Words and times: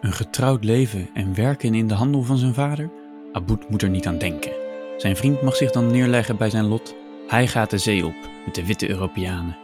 Een 0.00 0.12
getrouwd 0.12 0.64
leven 0.64 1.10
en 1.14 1.34
werken 1.34 1.74
in 1.74 1.88
de 1.88 1.94
handel 1.94 2.22
van 2.22 2.36
zijn 2.36 2.54
vader? 2.54 2.90
Aboud 3.32 3.70
moet 3.70 3.82
er 3.82 3.88
niet 3.88 4.06
aan 4.06 4.18
denken. 4.18 4.52
Zijn 4.96 5.16
vriend 5.16 5.42
mag 5.42 5.56
zich 5.56 5.70
dan 5.70 5.90
neerleggen 5.90 6.36
bij 6.36 6.50
zijn 6.50 6.64
lot. 6.64 6.94
Hij 7.28 7.46
gaat 7.46 7.70
de 7.70 7.78
zee 7.78 8.06
op 8.06 8.14
met 8.44 8.54
de 8.54 8.66
witte 8.66 8.88
Europeanen. 8.88 9.56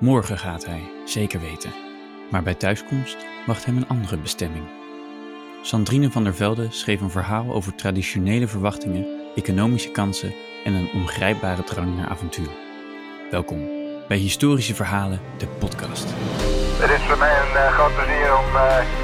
Morgen 0.00 0.38
gaat 0.38 0.66
hij, 0.66 0.80
zeker 1.04 1.40
weten. 1.40 1.72
Maar 2.30 2.42
bij 2.42 2.54
thuiskomst 2.54 3.16
wacht 3.46 3.64
hem 3.64 3.76
een 3.76 3.88
andere 3.88 4.18
bestemming. 4.18 4.64
Sandrine 5.62 6.10
van 6.10 6.24
der 6.24 6.34
Velde 6.34 6.66
schreef 6.70 7.00
een 7.00 7.10
verhaal 7.10 7.52
over 7.52 7.74
traditionele 7.74 8.46
verwachtingen, 8.48 9.06
economische 9.34 9.90
kansen 9.90 10.34
en 10.64 10.74
een 10.74 10.90
ongrijpbare 10.94 11.64
drang 11.64 11.96
naar 11.96 12.08
avontuur. 12.08 12.50
Welkom 13.30 13.68
bij 14.08 14.16
Historische 14.16 14.74
Verhalen, 14.74 15.20
de 15.38 15.46
podcast. 15.46 16.04
Het 16.78 16.90
is 16.90 17.06
voor 17.06 17.18
mij 17.18 17.40
een 17.40 17.52
uh, 17.52 17.72
groot 17.72 17.94
plezier 17.94 18.36
om 18.38 18.54
uh, 18.54 19.03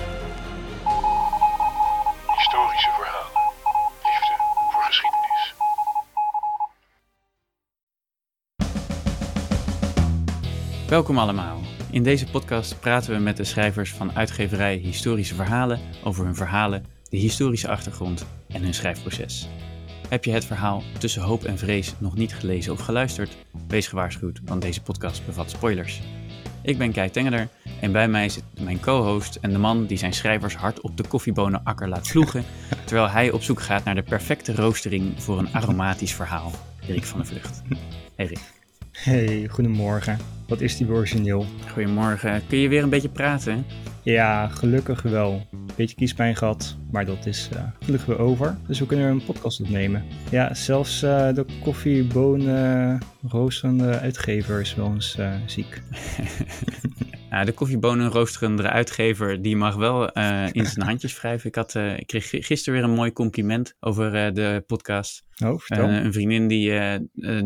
Welkom 10.91 11.17
allemaal. 11.17 11.59
In 11.91 12.03
deze 12.03 12.25
podcast 12.25 12.79
praten 12.79 13.13
we 13.13 13.19
met 13.19 13.37
de 13.37 13.43
schrijvers 13.43 13.93
van 13.93 14.15
uitgeverij 14.15 14.75
Historische 14.75 15.35
Verhalen 15.35 15.79
over 16.03 16.25
hun 16.25 16.35
verhalen, 16.35 16.85
de 17.09 17.17
historische 17.17 17.67
achtergrond 17.67 18.25
en 18.47 18.63
hun 18.63 18.73
schrijfproces. 18.73 19.47
Heb 20.09 20.25
je 20.25 20.31
het 20.31 20.45
verhaal 20.45 20.83
Tussen 20.97 21.21
Hoop 21.21 21.43
en 21.43 21.57
Vrees 21.57 21.93
nog 21.97 22.15
niet 22.15 22.33
gelezen 22.33 22.73
of 22.73 22.79
geluisterd? 22.79 23.37
Wees 23.67 23.87
gewaarschuwd, 23.87 24.41
want 24.45 24.61
deze 24.61 24.81
podcast 24.81 25.25
bevat 25.25 25.49
spoilers. 25.49 26.01
Ik 26.61 26.77
ben 26.77 26.91
Kai 26.91 27.09
Tengeler 27.09 27.47
en 27.81 27.91
bij 27.91 28.07
mij 28.07 28.29
zit 28.29 28.43
mijn 28.59 28.79
co-host 28.79 29.35
en 29.35 29.51
de 29.51 29.57
man 29.57 29.85
die 29.85 29.97
zijn 29.97 30.13
schrijvers 30.13 30.55
hard 30.55 30.81
op 30.81 30.97
de 30.97 31.07
koffiebonenakker 31.07 31.89
laat 31.89 32.07
vloegen, 32.07 32.43
terwijl 32.85 33.09
hij 33.09 33.31
op 33.31 33.41
zoek 33.41 33.61
gaat 33.61 33.83
naar 33.83 33.95
de 33.95 34.03
perfecte 34.03 34.55
roostering 34.55 35.23
voor 35.23 35.39
een 35.39 35.53
aromatisch 35.53 36.13
verhaal. 36.13 36.51
Erik 36.87 37.05
van 37.05 37.19
der 37.19 37.27
Vlucht. 37.27 37.61
Hey 38.15 38.25
Rick. 38.25 38.59
Hey, 38.91 39.47
goedemorgen. 39.51 40.40
Wat 40.51 40.61
is 40.61 40.77
die 40.77 40.89
origineel? 40.89 41.45
Goedemorgen. 41.73 42.41
Kun 42.47 42.57
je 42.57 42.67
weer 42.67 42.83
een 42.83 42.89
beetje 42.89 43.09
praten? 43.09 43.65
Ja, 44.03 44.47
gelukkig 44.47 45.01
wel. 45.01 45.47
Beetje 45.75 45.95
kiespijn 45.95 46.35
gehad, 46.35 46.77
maar 46.91 47.05
dat 47.05 47.25
is 47.25 47.49
uh, 47.53 47.63
gelukkig 47.79 48.07
weer 48.07 48.19
over. 48.19 48.57
Dus 48.67 48.79
we 48.79 48.85
kunnen 48.85 49.05
er 49.05 49.11
een 49.11 49.23
podcast 49.23 49.61
opnemen. 49.61 50.03
Ja, 50.31 50.53
zelfs 50.53 51.03
uh, 51.03 51.33
de 51.33 51.45
koffiebonen 51.63 53.01
roosterende 53.27 53.99
uitgever 53.99 54.59
is 54.59 54.75
wel 54.75 54.93
eens 54.93 55.17
uh, 55.19 55.33
ziek. 55.45 55.81
Nou, 57.29 57.45
de 57.45 57.51
koffiebonen 57.51 58.09
roosterende 58.09 58.69
uitgever, 58.69 59.41
die 59.41 59.55
mag 59.55 59.75
wel 59.75 60.11
in 60.51 60.65
zijn 60.65 60.85
handjes 60.85 61.19
wrijven. 61.19 61.47
Ik, 61.47 61.55
had, 61.55 61.75
ik 61.75 62.07
kreeg 62.07 62.29
gisteren 62.29 62.79
weer 62.79 62.89
een 62.89 62.95
mooi 62.95 63.13
compliment 63.13 63.75
over 63.79 64.33
de 64.33 64.63
podcast. 64.67 65.23
Oh, 65.43 65.59
vertel. 65.59 65.89
een 65.89 66.13
vriendin 66.13 66.47
die 66.47 66.71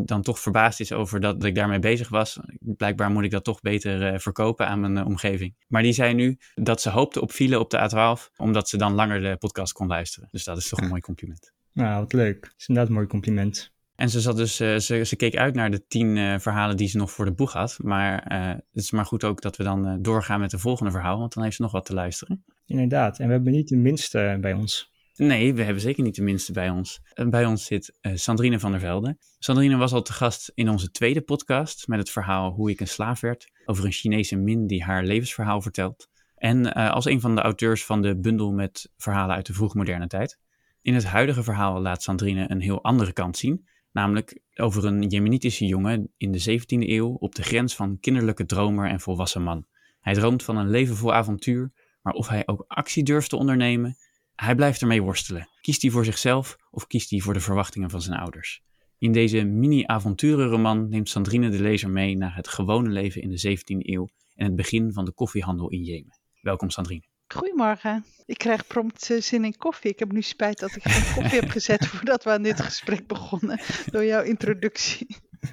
dan 0.06 0.22
toch 0.22 0.40
verbaasd 0.40 0.80
is 0.80 0.92
over 0.92 1.20
dat, 1.20 1.40
dat, 1.40 1.50
ik 1.50 1.56
daarmee 1.56 1.80
bezig 1.80 2.10
was. 2.10 2.40
Blijkbaar 2.60 3.12
moet 3.12 3.24
ik 3.24 3.32
dat 3.32 3.44
toch 3.44 3.62
beter 3.62 4.20
verkopen 4.20 4.68
aan 4.68 4.80
mijn 4.80 5.06
omgeving. 5.06 5.56
Maar 5.68 5.82
die 5.82 5.94
zei 5.94 6.14
nu 6.14 6.38
dat 6.54 6.82
ze 6.82 6.90
hoopte 6.90 7.22
op 7.22 7.32
file 7.32 7.60
op 7.60 7.70
de 7.70 7.90
A12, 7.90 8.36
omdat 8.38 8.70
ze 8.70 8.78
dan 8.78 8.94
langer 8.94 9.22
de 9.22 9.38
podcast 9.38 9.74
kon 9.74 9.88
luisteren. 9.88 10.30
Dus 10.32 10.44
dat 10.44 10.58
is 10.58 10.70
toch 10.70 10.80
een 10.80 10.88
mooi 10.88 11.02
compliment. 11.02 11.54
Nou, 11.72 12.00
wat 12.00 12.14
leuk. 12.14 12.42
Dat 12.42 12.54
is 12.58 12.68
inderdaad 12.68 12.90
een 12.90 12.98
mooi 12.98 13.08
compliment. 13.08 13.74
En 13.96 14.10
ze, 14.10 14.22
zat 14.22 14.38
dus, 14.38 14.62
uh, 14.62 14.78
ze, 14.78 15.04
ze 15.04 15.16
keek 15.16 15.36
uit 15.36 15.56
naar 15.56 15.72
de 15.72 15.86
tien 15.88 16.16
uh, 16.16 16.40
verhalen 16.40 16.78
die 16.78 16.88
ze 16.88 16.98
nog 16.98 17.12
voor 17.12 17.26
de 17.26 17.34
boeg 17.34 17.54
had. 17.54 17.78
Maar 17.82 18.32
uh, 18.32 18.48
het 18.50 18.84
is 18.84 18.92
maar 18.92 19.06
goed 19.06 19.24
ook 19.24 19.42
dat 19.42 19.58
we 19.58 19.64
dan 19.64 20.02
doorgaan 20.02 20.40
met 20.40 20.52
de 20.52 20.60
volgende 20.60 20.92
verhaal, 20.92 21.20
want 21.20 21.34
dan 21.34 21.44
heeft 21.44 21.56
ze 21.56 21.62
nog 21.62 21.72
wat 21.72 21.86
te 21.86 21.94
luisteren. 21.94 22.44
Inderdaad, 22.66 23.20
en 23.20 23.28
we 23.28 23.34
hebben 23.34 23.52
niet 23.52 23.68
de 23.68 23.78
minste 23.78 24.38
bij 24.42 24.54
ons. 24.54 24.94
Nee, 25.16 25.54
we 25.54 25.64
hebben 25.64 25.82
zeker 25.82 26.04
niet 26.04 26.16
de 26.16 26.24
minste 26.24 26.52
bij 26.52 26.70
ons. 26.70 27.02
bij 27.30 27.46
ons 27.46 27.66
zit 27.66 27.98
Sandrine 28.02 28.60
van 28.60 28.72
der 28.72 28.80
Velde. 28.80 29.18
Sandrine 29.40 29.78
was 29.78 29.92
al 29.92 30.02
te 30.02 30.14
gast 30.14 30.52
in 30.54 30.70
onze 30.70 30.92
tweede 30.92 31.22
podcast 31.22 31.88
met 31.88 32.00
het 32.00 32.10
verhaal 32.10 32.52
Hoe 32.52 32.70
ik 32.70 32.80
een 32.80 32.88
slaaf 32.88 33.20
werd. 33.20 33.52
Over 33.66 33.86
een 33.86 33.92
Chinese 33.92 34.36
min 34.36 34.68
die 34.68 34.84
haar 34.84 35.04
levensverhaal 35.04 35.62
vertelt. 35.62 36.10
En 36.46 36.74
als 36.74 37.06
een 37.06 37.22
van 37.22 37.36
de 37.36 37.42
auteurs 37.42 37.86
van 37.86 38.02
de 38.02 38.20
bundel 38.20 38.52
met 38.52 38.92
verhalen 38.98 39.36
uit 39.36 39.46
de 39.46 39.54
vroegmoderne 39.54 40.08
tijd. 40.08 40.40
In 40.82 40.94
het 40.94 41.06
huidige 41.06 41.44
verhaal 41.44 41.82
laat 41.82 42.04
Sandrine 42.04 42.52
een 42.52 42.62
heel 42.62 42.84
andere 42.84 43.14
kant 43.14 43.38
zien. 43.38 43.68
Namelijk 43.92 44.42
over 44.56 44.86
een 44.86 45.08
Jemenitische 45.08 45.66
jongen 45.66 46.14
in 46.18 46.32
de 46.32 46.60
17e 46.60 46.66
eeuw 46.66 47.14
op 47.14 47.36
de 47.36 47.44
grens 47.44 47.76
van 47.76 48.00
kinderlijke 48.00 48.46
dromer 48.46 48.90
en 48.90 49.00
volwassen 49.00 49.44
man. 49.44 49.66
Hij 50.00 50.14
droomt 50.14 50.44
van 50.44 50.58
een 50.58 50.70
leven 50.70 50.96
vol 50.96 51.14
avontuur, 51.14 51.72
maar 52.02 52.14
of 52.14 52.28
hij 52.28 52.48
ook 52.48 52.64
actie 52.68 53.04
durft 53.04 53.30
te 53.30 53.36
ondernemen, 53.36 53.98
hij 54.36 54.56
blijft 54.56 54.82
ermee 54.82 55.02
worstelen. 55.02 55.50
Kiest 55.62 55.82
hij 55.82 55.92
voor 55.92 56.06
zichzelf 56.06 56.58
of 56.72 56.88
kiest 56.88 57.10
hij 57.10 57.20
voor 57.20 57.34
de 57.34 57.40
verwachtingen 57.40 57.90
van 57.90 58.02
zijn 58.02 58.20
ouders? 58.20 58.64
In 58.98 59.12
deze 59.12 59.44
mini-avonturenroman 59.44 60.90
neemt 60.90 61.10
Sandrine 61.10 61.50
de 61.50 61.62
lezer 61.62 61.90
mee 61.90 62.18
naar 62.18 62.36
het 62.36 62.48
gewone 62.48 62.90
leven 62.90 63.22
in 63.22 63.30
de 63.30 63.58
17e 63.58 63.78
eeuw 63.80 64.08
en 64.36 64.46
het 64.46 64.56
begin 64.56 64.94
van 64.94 65.06
de 65.06 65.12
koffiehandel 65.12 65.70
in 65.70 65.84
Jemen. 65.84 66.24
Welkom 66.46 66.70
Sandrine. 66.70 67.04
Goedemorgen. 67.28 68.06
Ik 68.26 68.38
krijg 68.38 68.68
prompt 68.68 69.10
uh, 69.10 69.22
zin 69.22 69.46
in 69.46 69.58
koffie. 69.58 69.92
Ik 69.92 70.00
heb 70.00 70.12
nu 70.12 70.22
spijt 70.22 70.60
dat 70.60 70.76
ik 70.76 70.84
geen 70.84 71.14
koffie 71.22 71.40
heb 71.40 71.50
gezet 71.50 71.88
voordat 71.88 72.24
we 72.24 72.30
aan 72.30 72.42
dit 72.42 72.62
gesprek 72.62 73.08
begonnen. 73.08 73.60
Door 73.92 74.06
jouw 74.06 74.24
introductie. 74.24 75.08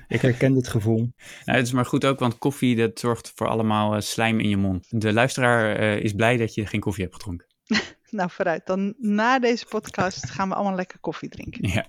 Ik 0.08 0.20
herken 0.20 0.54
dit 0.54 0.68
gevoel. 0.68 1.12
Nou, 1.44 1.58
het 1.58 1.66
is 1.66 1.72
maar 1.72 1.86
goed 1.86 2.04
ook, 2.04 2.18
want 2.18 2.38
koffie 2.38 2.76
dat 2.76 2.98
zorgt 2.98 3.32
voor 3.34 3.48
allemaal 3.48 3.94
uh, 3.94 4.00
slijm 4.00 4.40
in 4.40 4.48
je 4.48 4.56
mond. 4.56 5.00
De 5.00 5.12
luisteraar 5.12 5.80
uh, 5.80 6.04
is 6.04 6.12
blij 6.12 6.36
dat 6.36 6.54
je 6.54 6.66
geen 6.66 6.80
koffie 6.80 7.04
hebt 7.04 7.16
gedronken. 7.16 7.46
nou, 8.18 8.30
vooruit. 8.30 8.66
Dan 8.66 8.94
na 8.98 9.38
deze 9.38 9.66
podcast 9.66 10.30
gaan 10.30 10.48
we 10.48 10.54
allemaal 10.54 10.76
lekker 10.76 10.98
koffie 10.98 11.28
drinken. 11.28 11.68
Ja. 11.68 11.84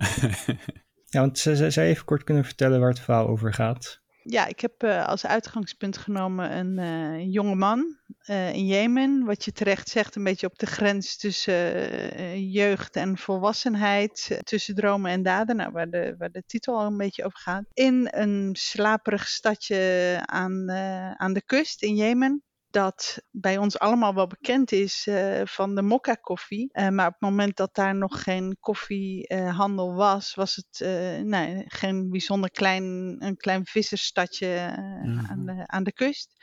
ja, 1.14 1.20
want 1.20 1.38
zij 1.38 1.90
even 1.90 2.06
kort 2.06 2.24
kunnen 2.24 2.46
vertellen 2.46 2.80
waar 2.80 2.90
het 2.90 3.00
verhaal 3.00 3.28
over 3.28 3.54
gaat. 3.54 4.03
Ja, 4.24 4.46
ik 4.48 4.60
heb 4.60 4.84
uh, 4.84 5.08
als 5.08 5.26
uitgangspunt 5.26 5.98
genomen 5.98 6.58
een 6.58 6.78
uh, 6.78 7.34
jonge 7.34 7.56
man 7.56 7.98
uh, 8.30 8.54
in 8.54 8.66
Jemen. 8.66 9.26
Wat 9.26 9.46
je 9.46 9.52
terecht 9.52 9.90
zegt, 9.90 10.16
een 10.16 10.24
beetje 10.24 10.48
op 10.48 10.58
de 10.58 10.66
grens 10.66 11.18
tussen 11.18 12.50
jeugd 12.50 12.96
en 12.96 13.18
volwassenheid. 13.18 14.40
Tussen 14.44 14.76
dromen 14.76 15.12
en 15.12 15.24
daden, 15.24 15.56
nou, 15.56 15.72
waar, 15.72 15.90
de, 15.90 16.16
waar 16.18 16.32
de 16.32 16.44
titel 16.46 16.78
al 16.78 16.86
een 16.86 16.98
beetje 16.98 17.26
over 17.26 17.40
gaat. 17.40 17.64
In 17.74 18.08
een 18.12 18.50
slaperig 18.60 19.28
stadje 19.28 20.22
aan, 20.26 20.72
aan 21.18 21.34
de 21.34 21.44
kust 21.46 21.82
in 21.84 21.96
Jemen 21.96 22.44
dat 22.74 23.22
bij 23.32 23.58
ons 23.58 23.80
allemaal 23.80 24.14
wel 24.14 24.28
bekend 24.28 24.72
is 24.72 25.06
uh, 25.10 25.42
van 25.46 25.76
de 25.76 25.82
mokka 25.82 26.14
koffie. 26.14 26.70
Uh, 26.74 26.90
maar 26.90 27.08
op 27.08 27.12
het 27.12 27.22
moment 27.22 27.58
dat 27.58 27.76
daar 27.76 27.96
nog 27.96 28.24
geen 28.24 28.58
koffiehandel 28.60 29.94
was, 29.94 30.34
was 30.36 30.56
het 30.56 30.80
nee, 31.26 31.64
geen 31.68 32.10
bijzonder 32.10 32.52
klein, 32.52 33.16
een 33.20 33.38
klein 33.38 33.66
vissersstadje 33.66 34.74
mm. 35.04 35.26
aan, 35.30 35.46
de, 35.46 35.64
aan 35.68 35.84
de 35.84 35.94
kust. 35.94 36.36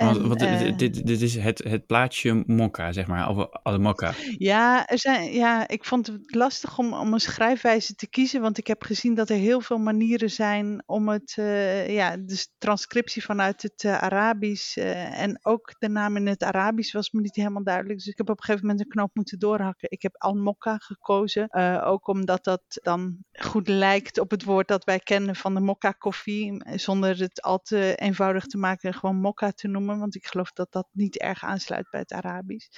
En, 0.00 0.42
uh, 0.42 0.76
dit, 0.76 1.06
dit 1.06 1.20
is 1.20 1.36
het, 1.36 1.58
het 1.64 1.86
plaatje 1.86 2.42
mokka, 2.46 2.92
zeg 2.92 3.06
maar, 3.06 3.28
of 3.28 3.48
alle 3.62 3.78
mokka. 3.78 4.12
Ja, 4.38 4.86
er 4.86 4.98
zijn, 4.98 5.32
ja, 5.32 5.68
ik 5.68 5.84
vond 5.84 6.06
het 6.06 6.34
lastig 6.34 6.78
om, 6.78 6.92
om 6.92 7.12
een 7.12 7.20
schrijfwijze 7.20 7.94
te 7.94 8.08
kiezen, 8.08 8.40
want 8.40 8.58
ik 8.58 8.66
heb 8.66 8.82
gezien 8.82 9.14
dat 9.14 9.30
er 9.30 9.36
heel 9.36 9.60
veel 9.60 9.78
manieren 9.78 10.30
zijn 10.30 10.82
om 10.86 11.08
het, 11.08 11.36
uh, 11.38 11.88
ja, 11.88 12.16
de 12.16 12.46
transcriptie 12.58 13.24
vanuit 13.24 13.62
het 13.62 13.82
uh, 13.82 14.02
Arabisch 14.02 14.76
en 14.76 15.38
ook 15.42 15.74
de 15.78 15.88
naam 15.88 16.16
in 16.16 16.26
het 16.26 16.42
Arabisch 16.42 16.92
was 16.92 17.10
me 17.10 17.20
niet 17.20 17.36
helemaal 17.36 17.64
duidelijk. 17.64 17.98
Dus 17.98 18.08
ik 18.08 18.18
heb 18.18 18.30
op 18.30 18.38
een 18.38 18.44
gegeven 18.44 18.66
moment 18.66 18.84
een 18.84 18.92
knoop 18.92 19.10
moeten 19.14 19.38
doorhakken. 19.38 19.90
Ik 19.90 20.02
heb 20.02 20.14
al-mokka 20.18 20.76
gekozen, 20.76 21.52
ook 21.84 22.08
omdat 22.08 22.44
dat 22.44 22.62
dan 22.68 23.16
goed 23.32 23.68
lijkt 23.68 24.18
op 24.18 24.30
het 24.30 24.44
woord 24.44 24.68
dat 24.68 24.84
wij 24.84 24.98
kennen 24.98 25.36
van 25.36 25.54
de 25.54 25.60
mokka 25.60 25.90
koffie, 25.90 26.62
zonder 26.74 27.18
het 27.18 27.42
al 27.42 27.58
te 27.58 27.94
eenvoudig 27.94 28.46
te 28.46 28.58
maken, 28.58 28.94
gewoon 28.94 29.16
mokka 29.16 29.52
te 29.52 29.68
noemen 29.68 29.89
want 29.98 30.14
ik 30.14 30.26
geloof 30.26 30.52
dat 30.52 30.72
dat 30.72 30.88
niet 30.92 31.18
erg 31.18 31.44
aansluit 31.44 31.90
bij 31.90 32.00
het 32.00 32.12
Arabisch. 32.12 32.68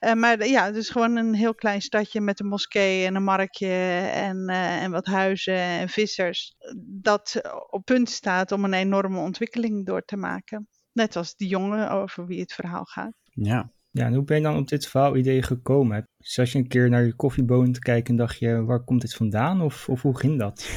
Uh, 0.00 0.12
maar 0.12 0.46
ja, 0.46 0.70
dus 0.70 0.88
gewoon 0.88 1.16
een 1.16 1.34
heel 1.34 1.54
klein 1.54 1.82
stadje 1.82 2.20
met 2.20 2.40
een 2.40 2.46
moskee 2.46 3.06
en 3.06 3.14
een 3.14 3.24
marktje 3.24 4.10
en, 4.12 4.50
uh, 4.50 4.82
en 4.82 4.90
wat 4.90 5.06
huizen 5.06 5.54
en 5.54 5.88
vissers. 5.88 6.54
Dat 6.86 7.40
op 7.70 7.84
punt 7.84 8.10
staat 8.10 8.52
om 8.52 8.64
een 8.64 8.74
enorme 8.74 9.18
ontwikkeling 9.18 9.86
door 9.86 10.04
te 10.04 10.16
maken. 10.16 10.68
Net 10.92 11.16
als 11.16 11.36
die 11.36 11.48
jongen 11.48 11.90
over 11.90 12.26
wie 12.26 12.40
het 12.40 12.52
verhaal 12.52 12.84
gaat. 12.84 13.12
Ja. 13.24 13.72
Ja, 13.92 14.06
en 14.06 14.14
hoe 14.14 14.24
ben 14.24 14.36
je 14.36 14.42
dan 14.42 14.56
op 14.56 14.68
dit 14.68 14.86
verhaalidee 14.86 15.42
gekomen? 15.42 16.08
Zat 16.18 16.50
je 16.50 16.58
een 16.58 16.68
keer 16.68 16.88
naar 16.88 17.04
je 17.04 17.14
koffieboon 17.14 17.72
te 17.72 17.80
kijken 17.80 18.10
en 18.10 18.16
dacht 18.16 18.38
je, 18.38 18.64
waar 18.64 18.84
komt 18.84 19.00
dit 19.00 19.14
vandaan? 19.14 19.60
Of, 19.62 19.88
of 19.88 20.02
hoe 20.02 20.18
ging 20.18 20.38
dat? 20.38 20.64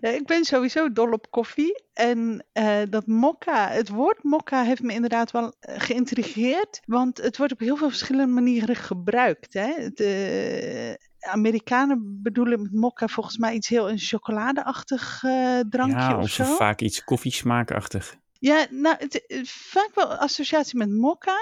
Ja, 0.00 0.08
ik 0.08 0.26
ben 0.26 0.44
sowieso 0.44 0.92
dol 0.92 1.12
op 1.12 1.30
koffie. 1.30 1.84
En 1.92 2.46
eh, 2.52 2.78
dat 2.90 3.06
mokka, 3.06 3.68
het 3.68 3.88
woord 3.88 4.22
mokka 4.22 4.62
heeft 4.62 4.82
me 4.82 4.92
inderdaad 4.92 5.30
wel 5.30 5.54
eh, 5.60 5.74
geïntrigeerd. 5.80 6.80
Want 6.84 7.16
het 7.18 7.36
wordt 7.36 7.52
op 7.52 7.58
heel 7.58 7.76
veel 7.76 7.88
verschillende 7.88 8.32
manieren 8.32 8.76
gebruikt. 8.76 9.54
Hè? 9.54 9.90
De 9.94 10.98
Amerikanen 11.18 12.22
bedoelen 12.22 12.62
met 12.62 12.72
mokka 12.72 13.06
volgens 13.06 13.38
mij 13.38 13.54
iets 13.54 13.68
heel 13.68 13.90
een 13.90 13.98
chocoladeachtig 13.98 15.22
eh, 15.22 15.58
drankje 15.68 15.98
ja, 15.98 16.16
of 16.16 16.22
of 16.22 16.30
zo. 16.30 16.44
vaak 16.44 16.80
iets 16.80 17.04
koffiesmaakachtig. 17.04 18.16
Ja, 18.46 18.66
nou, 18.70 18.96
het, 18.98 19.26
eh, 19.26 19.44
vaak 19.44 19.94
wel 19.94 20.14
associatie 20.14 20.78
met 20.78 20.90
mokka. 20.90 21.36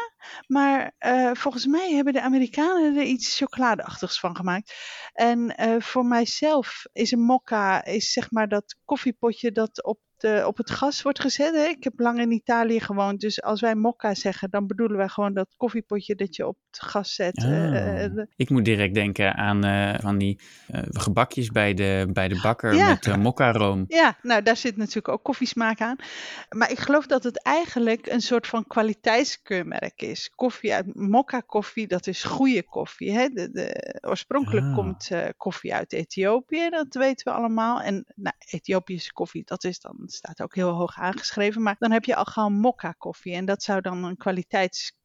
Maar 0.46 0.94
eh, 0.98 1.30
volgens 1.34 1.66
mij 1.66 1.92
hebben 1.92 2.12
de 2.12 2.20
Amerikanen 2.20 2.96
er 2.96 3.02
iets 3.02 3.36
chocoladeachtigs 3.36 4.20
van 4.20 4.36
gemaakt. 4.36 4.74
En 5.12 5.56
eh, 5.56 5.80
voor 5.80 6.04
mijzelf 6.06 6.84
is 6.92 7.10
een 7.10 7.24
mokka, 7.24 7.84
is 7.84 8.12
zeg 8.12 8.30
maar 8.30 8.48
dat 8.48 8.76
koffiepotje 8.84 9.52
dat 9.52 9.84
op, 9.84 9.98
de, 10.25 10.43
op 10.47 10.56
het 10.56 10.71
gas 10.71 11.03
wordt 11.03 11.21
gezet. 11.21 11.55
Hè? 11.55 11.65
Ik 11.65 11.85
heb 11.85 11.93
lang 11.97 12.19
in 12.21 12.31
Italië 12.32 12.81
gewoond, 12.81 13.21
dus 13.21 13.43
als 13.43 13.61
wij 13.61 13.75
mokka 13.75 14.15
zeggen, 14.15 14.50
dan 14.50 14.67
bedoelen 14.67 14.97
wij 14.97 15.09
gewoon 15.09 15.35
dat 15.35 15.49
koffiepotje 15.56 16.15
dat 16.15 16.37
je 16.37 16.47
op 16.47 16.56
het 16.71 16.82
gas 16.82 17.15
zet. 17.15 17.37
eh, 17.37 17.44
Ah. 17.44 18.05
eh, 18.05 18.25
Ik 18.37 18.50
moet 18.50 18.65
direct 18.65 18.94
denken 18.94 19.35
aan 19.35 19.65
eh, 19.65 19.94
van 20.00 20.19
die 20.19 20.41
eh, 20.69 20.82
gebakjes 20.91 21.50
bij 21.50 21.75
de, 21.75 22.09
bij 22.12 22.29
de 22.29 22.41
bakker 22.43 22.75
Ja. 22.75 22.88
met 22.88 23.17
mokka-room. 23.17 23.85
Ja, 23.88 24.17
nou 24.23 24.43
daar 24.43 24.56
zit 24.56 24.76
natuurlijk 24.76 25.09
ook 25.09 25.23
koffiesmaak 25.23 25.81
aan. 25.81 25.97
Maar 26.56 26.71
ik 26.71 26.79
geloof 26.79 27.06
dat 27.06 27.25
het 27.25 27.43
eigenlijk 27.43 28.06
een 28.06 28.21
soort 28.21 28.47
van 28.47 28.67
kwaliteitskeurmerk 28.67 30.03
is. 30.03 30.31
Koffie 30.35 30.75
uit 30.75 30.94
mokka 30.94 31.41
koffie, 31.41 31.87
dat 31.87 32.06
is 32.06 32.23
goede 32.25 32.62
koffie. 32.62 33.12
Hè? 33.12 33.29
De, 33.29 33.50
de, 33.50 33.99
oorspronkelijk 34.09 34.67
Ah. 34.67 34.75
komt 34.75 35.11
eh, 35.11 35.29
koffie 35.37 35.75
uit 35.75 35.93
Ethiopië, 35.93 36.69
dat 36.71 36.94
weten 36.94 37.32
we 37.32 37.38
allemaal. 37.38 37.81
En 37.81 38.05
nou, 38.15 38.35
Ethiopische 38.50 39.12
koffie, 39.12 39.43
dat 39.44 39.65
is 39.65 39.81
dan, 39.81 39.97
staat 40.14 40.43
ook 40.43 40.55
heel 40.55 40.70
hoog 40.70 40.99
aangeschreven. 40.99 41.62
Maar 41.62 41.76
dan 41.78 41.90
heb 41.90 42.05
je 42.05 42.16
al 42.16 42.25
gewoon 42.25 42.52
mokka 42.52 42.93
koffie. 42.93 43.34
En 43.34 43.44
dat 43.44 43.62
zou 43.62 43.81
dan 43.81 44.05
een 44.05 44.16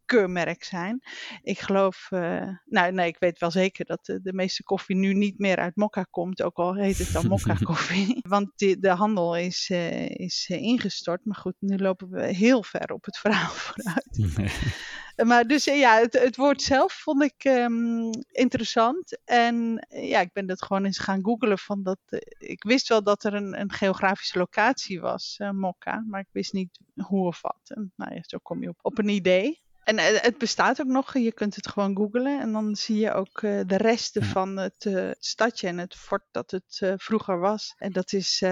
kwaliteitskeurmerk 0.09 0.63
zijn. 0.63 1.01
Ik 1.41 1.59
geloof, 1.59 2.07
eh, 2.09 2.47
nou 2.65 2.91
nee, 2.91 3.07
ik 3.07 3.19
weet 3.19 3.39
wel 3.39 3.51
zeker 3.51 3.85
dat 3.85 4.05
de, 4.05 4.21
de 4.21 4.33
meeste 4.33 4.63
koffie 4.63 4.95
nu 4.95 5.13
niet 5.13 5.39
meer 5.39 5.57
uit 5.57 5.75
mokka 5.75 6.03
komt, 6.09 6.41
ook 6.41 6.57
al 6.57 6.75
heet 6.75 6.97
het 6.97 7.11
dan 7.11 7.27
mokka 7.27 7.55
koffie. 7.71 8.19
Want 8.27 8.51
die, 8.55 8.79
de 8.79 8.89
handel 8.89 9.37
is, 9.37 9.69
eh, 9.69 10.09
is 10.09 10.45
eh, 10.49 10.61
ingestort. 10.61 11.25
Maar 11.25 11.37
goed, 11.37 11.55
nu 11.59 11.77
lopen 11.77 12.09
we 12.09 12.25
heel 12.25 12.63
ver 12.63 12.91
op 12.93 13.05
het 13.05 13.17
verhaal 13.17 13.51
vooruit. 13.65 14.17
Maar 15.25 15.47
dus 15.47 15.67
eh, 15.67 15.79
ja, 15.79 15.99
het, 15.99 16.13
het 16.13 16.35
woord 16.35 16.61
zelf 16.61 16.93
vond 16.93 17.23
ik 17.23 17.43
ehm, 17.43 18.11
interessant. 18.31 19.19
En 19.25 19.85
eh, 19.89 20.09
ja, 20.09 20.19
ik 20.19 20.33
ben 20.33 20.47
dat 20.47 20.63
gewoon 20.63 20.85
eens 20.85 20.99
gaan 20.99 21.23
googlen. 21.23 21.57
Van 21.57 21.83
dat, 21.83 21.99
eh, 22.05 22.19
ik 22.37 22.63
wist 22.63 22.87
wel 22.87 23.03
dat 23.03 23.23
er 23.23 23.33
een, 23.33 23.59
een 23.59 23.71
geografische 23.71 24.37
locatie 24.37 25.01
was, 25.01 25.35
eh 25.37 25.49
Mokka. 25.49 26.03
Maar 26.07 26.19
ik 26.19 26.29
wist 26.31 26.53
niet 26.53 26.79
hoe 26.95 27.27
of 27.27 27.41
wat. 27.41 27.61
En 27.63 27.93
nou 27.95 28.13
ja, 28.13 28.21
zo 28.25 28.37
kom 28.41 28.61
je 28.61 28.69
op, 28.69 28.79
op 28.81 28.97
een 28.97 29.09
idee. 29.09 29.61
En 29.83 29.97
eh, 29.97 30.21
het 30.21 30.37
bestaat 30.37 30.81
ook 30.81 30.87
nog. 30.87 31.17
Je 31.17 31.33
kunt 31.33 31.55
het 31.55 31.67
gewoon 31.67 31.95
googlen. 31.95 32.41
En 32.41 32.51
dan 32.51 32.75
zie 32.75 32.99
je 32.99 33.13
ook 33.13 33.41
eh, 33.41 33.59
de 33.65 33.77
resten 33.77 34.23
van 34.23 34.57
het 34.57 34.85
eh, 34.85 35.09
stadje 35.19 35.67
en 35.67 35.77
het 35.77 35.95
fort 35.95 36.23
dat 36.31 36.51
het 36.51 36.93
vroeger 36.97 37.39
was. 37.39 37.73
En 37.77 37.91
dat 37.91 38.13
is 38.13 38.43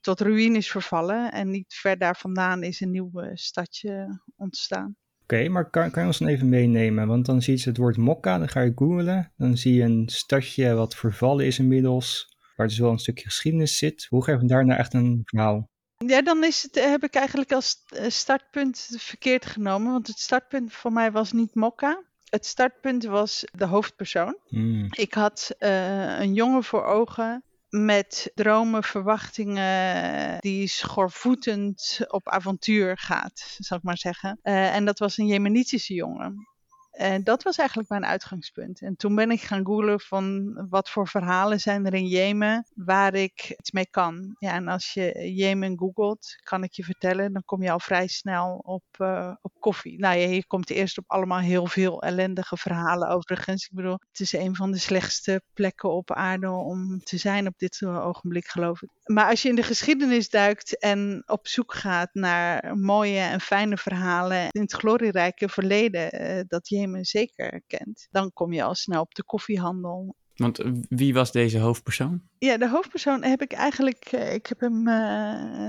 tot 0.00 0.20
ruïnes 0.20 0.70
vervallen. 0.70 1.32
En 1.32 1.50
niet 1.50 1.74
ver 1.74 1.98
daar 1.98 2.16
vandaan 2.16 2.62
is 2.62 2.80
een 2.80 2.90
nieuw 2.90 3.10
stadje 3.34 4.20
ontstaan. 4.36 4.96
Oké, 5.22 5.48
maar 5.48 5.70
kan, 5.70 5.90
kan 5.90 6.02
je 6.02 6.08
ons 6.08 6.18
dan 6.18 6.28
even 6.28 6.48
meenemen? 6.48 7.06
Want 7.06 7.26
dan 7.26 7.42
zie 7.42 7.58
je 7.58 7.68
het 7.68 7.76
woord 7.76 7.96
mokka, 7.96 8.38
dan 8.38 8.48
ga 8.48 8.60
je 8.60 8.72
googlen. 8.74 9.32
Dan 9.36 9.56
zie 9.56 9.74
je 9.74 9.82
een 9.82 10.08
stadje 10.08 10.74
wat 10.74 10.96
vervallen 10.96 11.46
is 11.46 11.58
inmiddels, 11.58 12.36
waar 12.56 12.66
dus 12.66 12.78
wel 12.78 12.90
een 12.90 12.98
stukje 12.98 13.24
geschiedenis 13.24 13.78
zit. 13.78 14.06
Hoe 14.08 14.24
geef 14.24 14.40
je 14.40 14.46
daar 14.46 14.66
nou 14.66 14.78
echt 14.78 14.94
een 14.94 15.22
verhaal? 15.24 15.70
Ja, 15.96 16.22
dan 16.22 16.44
is 16.44 16.62
het, 16.62 16.74
heb 16.74 17.04
ik 17.04 17.14
eigenlijk 17.14 17.52
als 17.52 17.82
eh, 17.88 18.08
startpunt 18.08 18.88
verkeerd 18.98 19.46
genomen. 19.46 19.92
Want 19.92 20.06
het 20.06 20.18
startpunt 20.18 20.72
voor 20.72 20.92
mij 20.92 21.12
was 21.12 21.32
niet 21.32 21.54
Mokka. 21.54 22.02
Het 22.28 22.46
startpunt 22.46 23.04
was 23.04 23.44
de 23.52 23.64
hoofdpersoon. 23.64 24.38
Hmm, 24.48 24.88
Ik 24.90 25.14
had 25.14 25.54
eh, 25.58 26.18
een 26.20 26.34
jongen 26.34 26.64
voor 26.64 26.84
ogen 26.84 27.42
met 27.68 28.30
dromen, 28.34 28.82
verwachtingen, 28.82 30.40
die 30.40 30.66
schoorvoetend 30.66 31.98
op 32.08 32.28
avontuur 32.28 32.98
gaat, 32.98 33.56
zal 33.58 33.76
ik 33.76 33.82
maar 33.82 33.98
zeggen. 33.98 34.38
Eh, 34.42 34.74
en 34.74 34.84
dat 34.84 34.98
was 34.98 35.18
een 35.18 35.26
Jemenitische 35.26 35.94
jongen. 35.94 36.48
En 36.96 37.24
dat 37.24 37.42
was 37.42 37.56
eigenlijk 37.56 37.88
mijn 37.88 38.04
uitgangspunt. 38.04 38.80
En 38.80 38.96
toen 38.96 39.14
ben 39.14 39.30
ik 39.30 39.40
gaan 39.40 39.66
googlen 39.66 40.00
van 40.00 40.52
wat 40.68 40.90
voor 40.90 41.08
verhalen 41.08 41.60
zijn 41.60 41.86
er 41.86 41.94
in 41.94 42.06
Jemen 42.06 42.66
waar 42.74 43.14
ik 43.14 43.54
iets 43.58 43.70
mee 43.70 43.86
kan. 43.90 44.36
Ja, 44.38 44.52
en 44.52 44.68
als 44.68 44.92
je 44.92 45.34
Jemen 45.34 45.78
googelt, 45.78 46.36
kan 46.42 46.62
ik 46.62 46.72
je 46.72 46.84
vertellen, 46.84 47.32
dan 47.32 47.44
kom 47.44 47.62
je 47.62 47.70
al 47.70 47.80
vrij 47.80 48.06
snel 48.06 48.60
op, 48.64 48.84
eh, 48.90 49.34
op 49.42 49.52
koffie. 49.58 49.98
Nou 49.98 50.18
ja, 50.18 50.28
je 50.28 50.46
komt 50.46 50.70
eerst 50.70 50.98
op 50.98 51.04
allemaal 51.06 51.38
heel 51.38 51.66
veel 51.66 52.02
ellendige 52.02 52.56
verhalen 52.56 53.08
overigens. 53.08 53.64
Ik 53.64 53.76
bedoel, 53.76 53.98
het 54.10 54.20
is 54.20 54.32
een 54.32 54.54
van 54.54 54.72
de 54.72 54.78
slechtste 54.78 55.42
plekken 55.54 55.90
op 55.90 56.12
aarde 56.12 56.50
om 56.50 57.00
te 57.04 57.16
zijn 57.16 57.46
op 57.46 57.58
dit 57.58 57.82
ogenblik, 57.84 58.46
geloof 58.46 58.82
ik. 58.82 58.88
Maar 59.04 59.28
als 59.28 59.42
je 59.42 59.48
in 59.48 59.54
de 59.54 59.62
geschiedenis 59.62 60.30
duikt 60.30 60.78
en 60.78 61.22
op 61.26 61.46
zoek 61.46 61.74
gaat 61.74 62.10
naar 62.12 62.76
mooie 62.76 63.18
en 63.18 63.40
fijne 63.40 63.76
verhalen 63.76 64.48
in 64.50 64.60
het 64.60 64.72
glorierijke 64.72 65.48
verleden 65.48 66.12
eh, 66.12 66.44
dat 66.48 66.68
Jemen 66.68 66.85
zeker 66.94 67.62
kent, 67.66 68.08
dan 68.10 68.32
kom 68.32 68.52
je 68.52 68.62
al 68.62 68.74
snel 68.74 69.00
op 69.00 69.14
de 69.14 69.24
koffiehandel. 69.24 70.16
Want 70.36 70.60
wie 70.88 71.14
was 71.14 71.32
deze 71.32 71.58
hoofdpersoon? 71.58 72.22
Ja, 72.38 72.56
de 72.56 72.68
hoofdpersoon 72.68 73.22
heb 73.22 73.42
ik 73.42 73.52
eigenlijk, 73.52 74.04
eh, 74.04 74.34
ik 74.34 74.46
heb 74.46 74.60
hem 74.60 74.88
eh, 74.88 74.94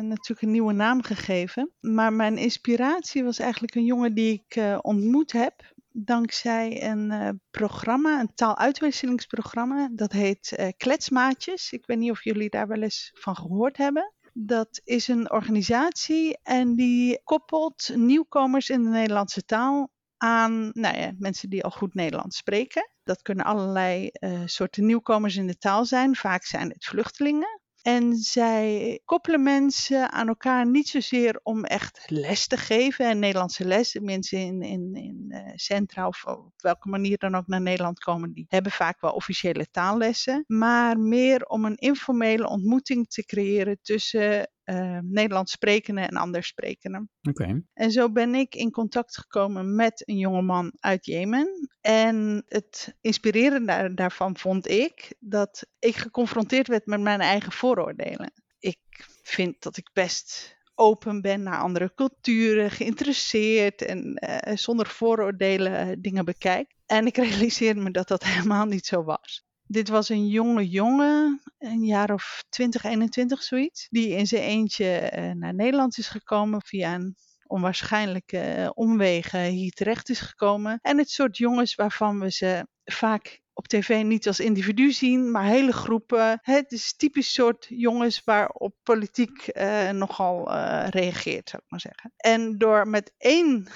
natuurlijk 0.01 0.41
een 0.41 0.51
nieuwe 0.51 0.73
naam 0.73 1.01
gegeven. 1.01 1.71
Maar 1.79 2.13
mijn 2.13 2.37
inspiratie 2.37 3.23
was 3.23 3.39
eigenlijk 3.39 3.75
een 3.75 3.85
jongen 3.85 4.13
die 4.13 4.33
ik 4.33 4.55
eh, 4.55 4.77
ontmoet 4.81 5.31
heb. 5.31 5.75
Dankzij 5.91 6.83
een 6.89 7.41
programma, 7.51 8.19
een 8.19 8.33
taaluitwisselingsprogramma. 8.35 9.89
Dat 9.93 10.11
heet 10.11 10.73
Kletsmaatjes. 10.77 11.71
Ik 11.71 11.85
weet 11.85 11.97
niet 11.97 12.11
of 12.11 12.23
jullie 12.23 12.49
daar 12.49 12.67
wel 12.67 12.81
eens 12.81 13.11
van 13.13 13.35
gehoord 13.35 13.77
hebben. 13.77 14.13
Dat 14.33 14.81
is 14.83 15.07
een 15.07 15.31
organisatie 15.31 16.37
en 16.43 16.75
die 16.75 17.21
koppelt 17.23 17.91
nieuwkomers 17.95 18.69
in 18.69 18.83
de 18.83 18.89
Nederlandse 18.89 19.45
taal 19.45 19.91
aan 20.17 20.69
nou 20.73 20.97
ja, 20.97 21.11
mensen 21.17 21.49
die 21.49 21.63
al 21.63 21.71
goed 21.71 21.93
Nederlands 21.93 22.37
spreken. 22.37 22.89
Dat 23.03 23.21
kunnen 23.21 23.45
allerlei 23.45 24.07
eh, 24.07 24.41
soorten 24.45 24.85
nieuwkomers 24.85 25.35
in 25.35 25.47
de 25.47 25.57
taal 25.57 25.85
zijn. 25.85 26.15
Vaak 26.15 26.43
zijn 26.43 26.69
het 26.69 26.85
vluchtelingen. 26.85 27.61
En 27.87 28.15
zij 28.15 28.99
koppelen 29.05 29.43
mensen 29.43 30.11
aan 30.11 30.27
elkaar 30.27 30.67
niet 30.67 30.87
zozeer 30.87 31.39
om 31.43 31.63
echt 31.63 32.03
les 32.05 32.47
te 32.47 32.57
geven. 32.57 33.05
En 33.05 33.19
Nederlandse 33.19 33.65
les, 33.65 33.99
mensen 34.01 34.39
in, 34.39 34.61
in, 34.61 34.95
in 34.95 35.25
eh, 35.29 35.51
centra 35.55 36.07
of 36.07 36.25
op 36.25 36.53
welke 36.57 36.89
manier 36.89 37.17
dan 37.17 37.35
ook 37.35 37.47
naar 37.47 37.61
Nederland 37.61 37.99
komen, 37.99 38.33
die 38.33 38.45
hebben 38.47 38.71
vaak 38.71 39.01
wel 39.01 39.11
officiële 39.11 39.69
taallessen. 39.71 40.43
Maar 40.47 40.99
meer 40.99 41.45
om 41.45 41.65
een 41.65 41.75
informele 41.75 42.47
ontmoeting 42.47 43.09
te 43.09 43.25
creëren 43.25 43.79
tussen 43.81 44.51
uh, 44.69 44.99
Nederlands 45.03 45.51
sprekenden 45.51 46.07
en 46.07 46.15
anders 46.15 46.47
sprekenden. 46.47 47.09
Oké. 47.21 47.63
En 47.73 47.91
zo 47.91 48.11
ben 48.11 48.35
ik 48.35 48.55
in 48.55 48.71
contact 48.71 49.17
gekomen 49.17 49.75
met 49.75 50.03
een 50.05 50.17
jongeman 50.17 50.73
uit 50.79 51.05
Jemen. 51.05 51.69
En 51.81 52.43
het 52.47 52.95
inspirerende 53.01 53.93
daarvan 53.93 54.37
vond 54.37 54.67
ik 54.67 55.15
dat 55.19 55.67
ik 55.79 55.95
geconfronteerd 55.95 56.67
werd 56.67 56.85
met 56.85 57.01
mijn 57.01 57.21
eigen 57.21 57.51
vooroordelen. 57.51 58.31
Ik 58.59 58.79
vind 59.23 59.61
dat 59.63 59.77
ik 59.77 59.89
best 59.93 60.57
open 60.75 61.21
ben 61.21 61.43
naar 61.43 61.59
andere 61.59 61.91
culturen, 61.95 62.71
geïnteresseerd 62.71 63.81
en 63.81 64.23
uh, 64.29 64.55
zonder 64.55 64.87
vooroordelen 64.87 66.01
dingen 66.01 66.25
bekijk. 66.25 66.75
En 66.85 67.05
ik 67.05 67.17
realiseerde 67.17 67.81
me 67.81 67.91
dat 67.91 68.07
dat 68.07 68.23
helemaal 68.33 68.65
niet 68.65 68.85
zo 68.85 69.03
was. 69.03 69.46
Dit 69.67 69.89
was 69.89 70.09
een 70.09 70.27
jonge 70.27 70.69
jongen, 70.69 71.41
een 71.57 71.85
jaar 71.85 72.13
of 72.13 72.43
20, 72.49 72.83
21 72.83 73.43
zoiets, 73.43 73.87
die 73.89 74.09
in 74.09 74.27
zijn 74.27 74.43
eentje 74.43 75.11
uh, 75.15 75.31
naar 75.31 75.53
Nederland 75.53 75.97
is 75.97 76.07
gekomen 76.07 76.61
via 76.61 76.95
een 76.95 77.15
onwaarschijnlijke 77.47 78.55
uh, 78.57 78.69
omwegen 78.73 79.43
hier 79.43 79.71
terecht 79.71 80.09
is 80.09 80.19
gekomen. 80.19 80.79
En 80.81 80.97
het 80.97 81.09
soort 81.09 81.37
jongens 81.37 81.75
waarvan 81.75 82.19
we 82.19 82.31
ze 82.31 82.67
vaak 82.83 83.41
op 83.53 83.67
tv 83.67 84.03
niet 84.03 84.27
als 84.27 84.39
individu 84.39 84.91
zien, 84.91 85.31
maar 85.31 85.45
hele 85.45 85.73
groepen. 85.73 86.39
Het 86.41 86.71
is 86.71 86.95
typisch 86.95 87.33
soort 87.33 87.65
jongens 87.69 88.21
waarop 88.23 88.75
politiek 88.83 89.49
uh, 89.53 89.89
nogal 89.89 90.51
reageert, 90.89 91.49
zou 91.49 91.61
ik 91.65 91.71
maar 91.71 91.79
zeggen. 91.79 92.13
En 92.17 92.57
door 92.57 92.87
met 92.87 93.13
één 93.17 93.67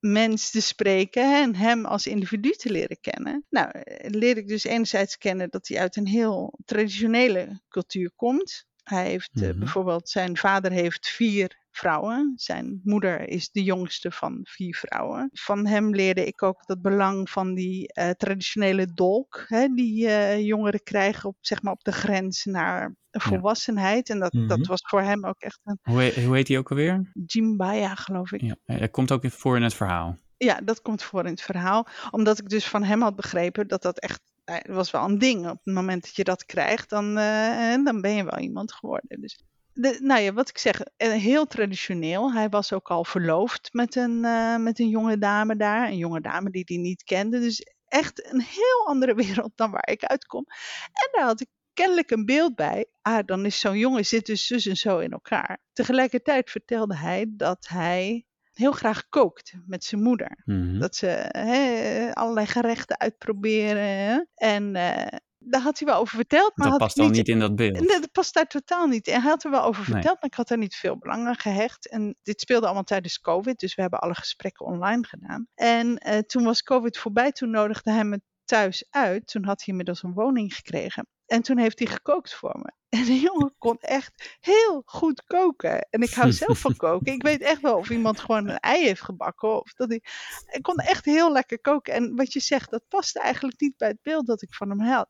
mens 0.00 0.50
te 0.50 0.60
spreken 0.60 1.42
en 1.42 1.54
hem 1.54 1.84
als 1.86 2.06
individu 2.06 2.50
te 2.50 2.70
leren 2.70 3.00
kennen. 3.00 3.46
Nou, 3.50 3.70
leer 4.00 4.36
ik 4.36 4.48
dus 4.48 4.64
enerzijds 4.64 5.18
kennen 5.18 5.50
dat 5.50 5.68
hij 5.68 5.78
uit 5.78 5.96
een 5.96 6.06
heel 6.06 6.58
traditionele 6.64 7.60
cultuur 7.68 8.10
komt. 8.16 8.66
Hij 8.82 9.06
heeft 9.06 9.34
mm 9.34 9.42
-hmm. 9.42 9.50
uh, 9.50 9.58
bijvoorbeeld, 9.58 10.08
zijn 10.08 10.36
vader 10.36 10.70
heeft 10.70 11.08
vier 11.08 11.61
vrouwen. 11.72 12.32
Zijn 12.36 12.80
moeder 12.84 13.28
is 13.28 13.50
de 13.50 13.62
jongste 13.62 14.10
van 14.10 14.40
vier 14.42 14.74
vrouwen. 14.76 15.28
Van 15.32 15.66
hem 15.66 15.94
leerde 15.94 16.26
ik 16.26 16.42
ook 16.42 16.66
dat 16.66 16.82
belang 16.82 17.30
van 17.30 17.54
die 17.54 17.88
eh, 17.92 18.10
traditionele 18.10 18.86
dolk, 18.94 19.44
hè, 19.48 19.68
die 19.68 20.06
eh, 20.08 20.40
jongeren 20.46 20.82
krijgen 20.82 21.28
op, 21.28 21.36
zeg 21.40 21.62
maar, 21.62 21.72
op 21.72 21.84
de 21.84 21.92
grens 21.92 22.44
naar 22.44 22.94
volwassenheid. 23.10 24.10
En 24.10 24.18
dat, 24.18 24.32
Mhm. 24.32 24.46
dat 24.46 24.66
was 24.66 24.80
voor 24.86 25.00
hem 25.02 25.26
ook 25.26 25.38
echt 25.40 25.60
een 25.64 25.78
Hoe, 25.82 26.00
he- 26.02 26.24
hoe 26.24 26.34
heet 26.34 26.48
hij 26.48 26.58
ook 26.58 26.70
alweer? 26.70 27.10
jimbaya, 27.26 27.94
geloof 27.94 28.32
ik. 28.32 28.40
Ja, 28.40 28.56
hij 28.64 28.88
komt 28.88 29.12
ook 29.12 29.30
voor 29.30 29.56
in 29.56 29.62
het 29.62 29.74
verhaal. 29.74 30.18
Ja, 30.36 30.60
dat 30.64 30.82
komt 30.82 31.02
voor 31.02 31.24
in 31.24 31.30
het 31.30 31.42
verhaal. 31.42 31.86
Omdat 32.10 32.38
ik 32.38 32.48
dus 32.48 32.68
van 32.68 32.82
hem 32.82 33.02
had 33.02 33.16
begrepen 33.16 33.68
dat 33.68 33.82
dat 33.82 33.98
echt 33.98 34.20
eh, 34.44 34.56
was 34.74 34.90
wel 34.90 35.04
een 35.04 35.18
ding. 35.18 35.48
Op 35.50 35.60
het 35.64 35.74
moment 35.74 36.02
dat 36.02 36.16
je 36.16 36.24
dat 36.24 36.44
krijgt, 36.44 36.90
dan, 36.90 37.18
eh, 37.18 37.84
dan 37.84 38.00
ben 38.00 38.14
je 38.14 38.24
wel 38.24 38.38
iemand 38.38 38.72
geworden. 38.72 39.20
Dus, 39.20 39.40
de, 39.72 39.98
nou 40.00 40.20
ja, 40.20 40.32
wat 40.32 40.48
ik 40.48 40.58
zeg, 40.58 40.80
eh, 40.80 41.10
heel 41.10 41.46
traditioneel. 41.46 42.32
Hij 42.32 42.48
was 42.48 42.72
ook 42.72 42.90
al 42.90 43.04
verloofd 43.04 43.68
met 43.72 43.96
een, 43.96 44.24
eh, 44.24 44.56
met 44.56 44.78
een 44.78 44.88
jonge 44.88 45.18
dame 45.18 45.56
daar. 45.56 45.88
Een 45.88 45.96
jonge 45.96 46.20
dame 46.20 46.50
die 46.50 46.62
hij 46.66 46.76
niet 46.76 47.04
kende. 47.04 47.40
Dus 47.40 47.66
echt 47.88 48.32
een 48.32 48.40
heel 48.40 48.86
andere 48.86 49.14
wereld 49.24 49.52
dan 49.54 49.70
waar 49.70 49.88
ik 49.90 50.04
uitkom. 50.04 50.44
En 50.92 51.08
daar 51.12 51.24
had 51.24 51.40
ik 51.40 51.48
kennelijk 51.74 52.10
een 52.10 52.24
beeld 52.24 52.54
bij. 52.54 52.86
Ah, 53.02 53.26
dan 53.26 53.46
is 53.46 53.60
zo'n 53.60 53.78
jongen 53.78 54.06
zit 54.06 54.26
dus 54.26 54.46
zus 54.46 54.66
en 54.66 54.76
zo 54.76 54.98
in 54.98 55.12
elkaar. 55.12 55.62
Tegelijkertijd 55.72 56.50
vertelde 56.50 56.96
hij 56.96 57.26
dat 57.28 57.66
hij 57.68 58.26
heel 58.52 58.72
graag 58.72 59.08
kookt 59.08 59.52
met 59.66 59.84
zijn 59.84 60.02
moeder. 60.02 60.42
Mhm. 60.44 60.78
Dat 60.78 60.96
ze 60.96 62.12
allerlei 62.12 62.46
gerechten 62.46 63.00
uitproberen. 63.00 64.28
En 64.34 64.76
eh, 64.76 65.18
daar 65.44 65.60
had 65.60 65.78
hij 65.78 65.88
wel 65.88 65.98
over 66.00 66.16
verteld. 66.16 66.52
Maar 66.56 66.70
dat 66.70 66.78
past 66.78 66.96
dan 66.96 67.10
niet 67.10 67.28
in 67.28 67.38
dat 67.38 67.56
beeld. 67.56 67.78
Nee, 67.80 68.00
dat 68.00 68.12
past 68.12 68.34
daar 68.34 68.46
totaal 68.46 68.86
niet. 68.86 69.06
En 69.06 69.20
hij 69.20 69.30
had 69.30 69.44
er 69.44 69.50
wel 69.50 69.62
over 69.62 69.82
Nee. 69.82 69.92
verteld, 69.92 70.14
maar 70.20 70.30
ik 70.30 70.36
had 70.36 70.50
er 70.50 70.58
niet 70.58 70.74
veel 70.74 70.98
belang 70.98 71.26
aan 71.26 71.36
gehecht. 71.36 71.88
En 71.88 72.16
dit 72.22 72.40
speelde 72.40 72.64
allemaal 72.66 72.82
tijdens 72.84 73.20
COVID, 73.20 73.58
dus 73.58 73.74
we 73.74 73.80
hebben 73.80 74.00
alle 74.00 74.14
gesprekken 74.14 74.66
online 74.66 75.06
gedaan. 75.06 75.46
En 75.54 75.98
eh, 75.98 76.18
toen 76.18 76.44
was 76.44 76.62
COVID 76.62 76.98
voorbij, 76.98 77.32
toen 77.32 77.50
nodigde 77.50 77.92
hij 77.92 78.04
me 78.04 78.20
thuis 78.44 78.86
uit. 78.90 79.26
Toen 79.26 79.44
had 79.44 79.58
hij 79.58 79.66
inmiddels 79.66 80.02
een 80.02 80.12
woning 80.12 80.54
gekregen. 80.54 81.06
En 81.32 81.42
toen 81.42 81.58
heeft 81.58 81.78
hij 81.78 81.88
gekookt 81.88 82.34
voor 82.34 82.58
me. 82.62 82.72
En 82.98 83.04
de 83.04 83.20
jongen 83.20 83.54
kon 83.58 83.76
echt 83.80 84.36
heel 84.40 84.82
goed 84.84 85.24
koken. 85.24 85.86
En 85.90 86.02
ik 86.02 86.10
hou 86.10 86.32
zelf 86.32 86.58
van 86.58 86.76
koken. 86.76 87.12
Ik 87.12 87.22
weet 87.22 87.40
echt 87.40 87.60
wel 87.60 87.76
of 87.76 87.90
iemand 87.90 88.20
gewoon 88.20 88.48
een 88.48 88.58
ei 88.58 88.84
heeft 88.84 89.02
gebakken. 89.02 89.60
Of 89.60 89.72
dat 89.74 89.88
hij... 89.88 90.02
hij 90.46 90.60
kon 90.60 90.76
echt 90.76 91.04
heel 91.04 91.32
lekker 91.32 91.60
koken. 91.60 91.94
En 91.94 92.16
wat 92.16 92.32
je 92.32 92.40
zegt, 92.40 92.70
dat 92.70 92.88
paste 92.88 93.20
eigenlijk 93.20 93.60
niet 93.60 93.76
bij 93.76 93.88
het 93.88 94.02
beeld 94.02 94.26
dat 94.26 94.42
ik 94.42 94.54
van 94.54 94.70
hem 94.70 94.80
had. 94.80 95.08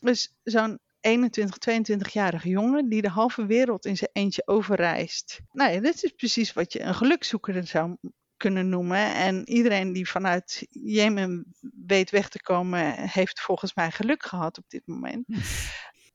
Dus 0.00 0.34
zo'n 0.42 0.78
21, 1.00 1.56
22-jarige 1.70 2.48
jongen 2.48 2.88
die 2.88 3.02
de 3.02 3.08
halve 3.08 3.46
wereld 3.46 3.86
in 3.86 3.96
zijn 3.96 4.10
eentje 4.12 4.42
overreist. 4.46 5.40
Nou 5.50 5.72
ja, 5.72 5.80
dit 5.80 6.02
is 6.02 6.10
precies 6.10 6.52
wat 6.52 6.72
je 6.72 6.80
een 6.80 6.94
gelukzoeker 6.94 7.66
zou 7.66 7.96
kunnen 8.42 8.68
noemen. 8.68 9.14
En 9.14 9.48
iedereen 9.48 9.92
die 9.92 10.08
vanuit 10.08 10.66
Jemen 10.70 11.54
weet 11.86 12.10
weg 12.10 12.28
te 12.28 12.42
komen, 12.42 13.08
heeft 13.08 13.40
volgens 13.40 13.74
mij 13.74 13.90
geluk 13.90 14.22
gehad 14.22 14.58
op 14.58 14.64
dit 14.68 14.86
moment. 14.86 15.26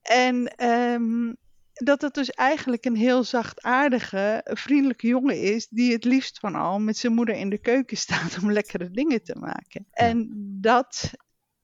En 0.01 0.48
ehm, 0.55 1.34
dat 1.74 2.01
het 2.01 2.13
dus 2.13 2.29
eigenlijk 2.31 2.86
een 2.86 2.96
heel 2.96 3.24
zachtaardige, 3.24 4.41
vriendelijke 4.43 5.07
jongen 5.07 5.41
is, 5.41 5.67
die 5.67 5.93
het 5.93 6.03
liefst 6.03 6.39
van 6.39 6.55
al 6.55 6.79
met 6.79 6.98
zijn 6.98 7.13
moeder 7.13 7.36
in 7.36 7.50
de 7.50 7.57
keuken 7.57 7.98
staat 8.07 8.38
om 8.41 8.51
lekkere 8.51 8.91
dingen 8.91 9.24
te 9.24 9.36
maken. 9.39 9.88
En 9.91 10.29
dat, 10.62 11.12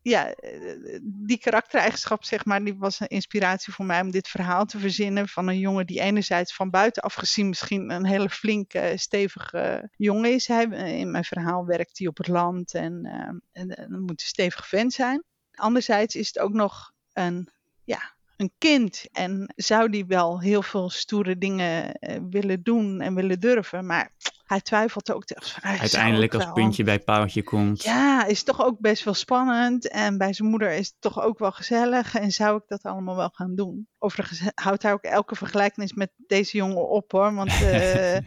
ja, 0.03 0.33
eh, 0.33 1.00
die 1.01 1.38
karaktereigenschap, 1.38 2.24
zeg 2.24 2.45
maar, 2.45 2.63
die 2.63 2.75
was 2.77 3.00
een 3.00 3.07
inspiratie 3.07 3.74
voor 3.74 3.86
mij 3.86 4.01
om 4.01 4.12
dit 4.12 4.27
verhaal 4.27 4.65
te 4.65 4.79
verzinnen 4.79 5.27
van 5.27 5.48
een 5.48 5.60
jongen 5.60 5.86
die 5.86 6.00
enerzijds 6.00 6.55
van 6.55 6.69
buitenaf 6.69 7.13
gezien 7.13 7.48
misschien 7.48 7.89
een 7.89 8.05
hele 8.05 8.29
flinke, 8.29 8.93
stevige 8.95 9.89
jongen 9.95 10.33
is. 10.33 10.48
Hij, 10.48 10.69
eh, 10.69 11.00
in 11.00 11.12
mijn 11.12 11.24
verhaal 11.24 11.65
werkt 11.65 11.98
hij 11.98 12.07
op 12.07 12.17
het 12.17 12.27
land 12.27 12.74
en, 12.74 13.05
eh, 13.51 13.63
en, 13.63 14.01
moet 14.01 14.22
een 14.22 14.27
stevige 14.27 14.67
vent 14.67 14.93
zijn. 14.93 15.24
Anderzijds 15.53 16.15
is 16.15 16.27
het 16.27 16.39
ook 16.39 16.53
nog 16.53 16.91
een, 17.13 17.50
ja, 17.83 18.13
een 18.38 18.51
kind 18.57 19.05
en 19.12 19.53
zou 19.55 19.89
die 19.89 20.05
wel 20.05 20.41
heel 20.41 20.62
veel 20.62 20.89
stoere 20.89 21.38
dingen 21.38 22.00
willen 22.29 22.63
doen 22.63 23.01
en 23.01 23.15
willen 23.15 23.39
durven, 23.39 23.86
maar 23.86 24.12
hij 24.43 24.62
twijfelt 24.62 25.12
ook. 25.12 25.23
Hij 25.62 25.79
Uiteindelijk 25.79 26.33
ook 26.33 26.39
als 26.39 26.45
wel. 26.50 26.53
puntje 26.53 26.83
bij 26.83 27.00
paaltje 27.00 27.43
komt. 27.43 27.83
Ja, 27.83 28.25
is 28.25 28.43
toch 28.43 28.63
ook 28.65 28.79
best 28.79 29.03
wel 29.03 29.13
spannend. 29.13 29.88
En 29.88 30.17
bij 30.17 30.33
zijn 30.33 30.50
moeder 30.50 30.71
is 30.71 30.88
het 30.88 30.95
toch 31.00 31.21
ook 31.21 31.39
wel 31.39 31.51
gezellig. 31.51 32.15
En 32.15 32.31
zou 32.31 32.57
ik 32.57 32.63
dat 32.67 32.83
allemaal 32.83 33.15
wel 33.15 33.29
gaan 33.29 33.55
doen? 33.55 33.88
Overigens 33.97 34.51
houdt 34.55 34.83
hij 34.83 34.93
ook 34.93 35.03
elke 35.03 35.35
vergelijkenis 35.35 35.93
met 35.93 36.12
deze 36.27 36.57
jongen 36.57 36.89
op 36.89 37.12
hoor. 37.12 37.33
Want 37.33 37.50
eh, 37.62 38.17
eh, 38.17 38.23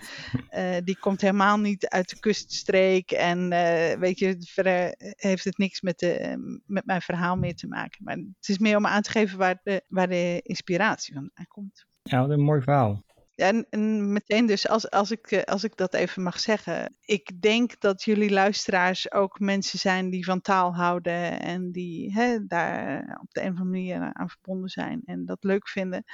die 0.84 0.98
komt 0.98 1.20
helemaal 1.20 1.58
niet 1.58 1.88
uit 1.88 2.08
de 2.08 2.18
kuststreek. 2.18 3.10
En 3.10 3.52
eh, 3.52 3.98
weet 3.98 4.18
je, 4.18 4.36
verder 4.38 4.94
heeft 5.16 5.44
het 5.44 5.58
niks 5.58 5.80
met, 5.80 5.98
de, 5.98 6.36
met 6.66 6.86
mijn 6.86 7.02
verhaal 7.02 7.36
meer 7.36 7.56
te 7.56 7.66
maken. 7.66 8.04
Maar 8.04 8.16
het 8.16 8.48
is 8.48 8.58
meer 8.58 8.76
om 8.76 8.86
aan 8.86 9.02
te 9.02 9.10
geven 9.10 9.38
waar 9.38 9.60
de, 9.62 9.84
waar 9.88 10.08
de 10.08 10.40
inspiratie 10.42 11.14
vandaan 11.14 11.46
komt. 11.48 11.86
Ja, 12.02 12.20
wat 12.20 12.30
een 12.30 12.40
mooi 12.40 12.62
verhaal. 12.62 13.04
En, 13.36 13.66
en 13.70 14.12
meteen 14.12 14.46
dus, 14.46 14.68
als, 14.68 14.90
als, 14.90 15.10
ik, 15.10 15.30
eh, 15.30 15.42
als 15.42 15.64
ik 15.64 15.76
dat 15.76 15.94
even 15.94 16.22
mag 16.22 16.40
zeggen. 16.40 16.96
Ik 17.00 17.40
denk 17.40 17.80
dat 17.80 18.02
jullie 18.02 18.30
luisteraars 18.30 19.12
ook 19.12 19.38
mensen 19.40 19.78
zijn 19.78 20.10
die 20.10 20.24
van 20.24 20.40
taal 20.40 20.74
houden. 20.74 21.40
En 21.40 21.72
die 21.72 22.12
hè, 22.12 22.46
daar 22.46 23.18
op 23.22 23.32
de 23.32 23.40
een 23.40 23.52
of 23.52 23.58
andere 23.58 23.70
manier 23.70 24.10
aan 24.12 24.28
verbonden 24.28 24.68
zijn. 24.68 25.02
En 25.04 25.24
dat 25.24 25.44
leuk 25.44 25.68
vinden. 25.68 26.04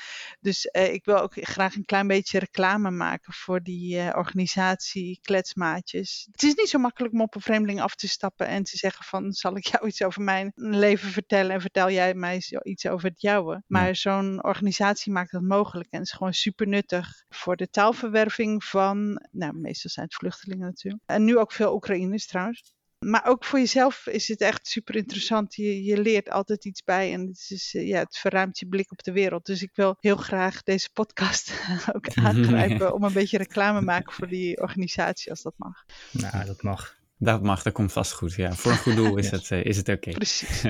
Dus 0.41 0.67
eh, 0.67 0.93
ik 0.93 1.05
wil 1.05 1.19
ook 1.19 1.33
graag 1.35 1.75
een 1.75 1.85
klein 1.85 2.07
beetje 2.07 2.39
reclame 2.39 2.91
maken 2.91 3.33
voor 3.33 3.63
die 3.63 3.99
eh, 3.99 4.17
organisatie 4.17 5.19
Kletsmaatjes. 5.23 6.29
Het 6.33 6.43
is 6.43 6.55
niet 6.55 6.69
zo 6.69 6.79
makkelijk 6.79 7.15
om 7.15 7.21
op 7.21 7.35
een 7.35 7.41
vreemdeling 7.41 7.81
af 7.81 7.95
te 7.95 8.09
stappen 8.09 8.47
en 8.47 8.63
te 8.63 8.77
zeggen 8.77 9.05
van... 9.05 9.33
zal 9.33 9.57
ik 9.57 9.67
jou 9.67 9.87
iets 9.87 10.03
over 10.03 10.23
mijn 10.23 10.53
leven 10.55 11.11
vertellen 11.11 11.53
en 11.53 11.61
vertel 11.61 11.91
jij 11.91 12.15
mij 12.15 12.43
iets 12.63 12.87
over 12.87 13.09
het 13.09 13.21
jouwe. 13.21 13.63
Maar 13.67 13.97
zo'n 13.97 14.45
organisatie 14.45 15.13
maakt 15.13 15.33
dat 15.33 15.43
mogelijk 15.43 15.91
en 15.91 16.01
is 16.01 16.13
gewoon 16.13 16.33
super 16.33 16.67
nuttig 16.67 17.12
voor 17.29 17.57
de 17.57 17.71
taalverwerving 17.71 18.65
van... 18.65 19.27
Nou, 19.31 19.55
meestal 19.55 19.91
zijn 19.91 20.07
het 20.07 20.15
vluchtelingen 20.15 20.67
natuurlijk. 20.67 21.03
En 21.07 21.25
nu 21.25 21.39
ook 21.39 21.53
veel 21.53 21.75
Oekraïners 21.75 22.27
trouwens. 22.27 22.75
Maar 23.03 23.25
ook 23.25 23.45
voor 23.45 23.59
jezelf 23.59 24.07
is 24.07 24.29
het 24.29 24.41
echt 24.41 24.67
super 24.67 24.97
interessant. 24.97 25.55
Je, 25.55 25.85
je 25.85 26.01
leert 26.01 26.31
altijd 26.31 26.65
iets 26.65 26.83
bij 26.83 27.13
en 27.13 27.21
het, 27.27 27.47
is, 27.49 27.75
eh, 27.75 27.89
ja, 27.89 27.99
het 27.99 28.19
verruimt 28.19 28.59
je 28.59 28.67
blik 28.67 28.93
op 28.93 29.03
de 29.03 29.13
wereld. 29.13 29.47
Dus 29.47 29.63
ik 29.63 29.71
wil 29.75 29.97
heel 30.01 30.17
graag 30.17 30.63
deze 30.63 30.91
podcast 30.93 31.53
ook 31.95 32.15
aangrijpen 32.29 32.95
om 32.95 33.03
een 33.03 33.13
beetje 33.13 33.39
reclame 33.39 33.79
te 33.79 33.85
maken 33.85 34.13
voor 34.13 34.29
die 34.29 34.61
organisatie 34.61 35.31
als 35.31 35.43
dat 35.43 35.55
mag. 35.57 35.85
Nou, 36.11 36.45
dat 36.45 36.63
mag. 36.63 37.01
Dat 37.19 37.43
mag, 37.43 37.63
dat 37.63 37.73
komt 37.73 37.93
vast 37.93 38.13
goed. 38.13 38.35
Ja, 38.35 38.53
voor 38.53 38.71
een 38.71 38.79
goed 38.79 38.97
doel 38.97 39.17
is 39.17 39.31
het, 39.37 39.51
eh, 39.51 39.65
is 39.65 39.77
het 39.77 39.89
oké. 39.89 40.11
Precies. 40.11 40.65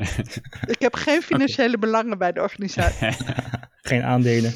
Ik 0.64 0.80
heb 0.80 0.94
geen 0.94 1.22
financiële 1.22 1.78
belangen 1.78 2.18
bij 2.18 2.32
de 2.32 2.40
organisatie. 2.40 3.16
Geen 3.82 4.02
aandelen. 4.02 4.54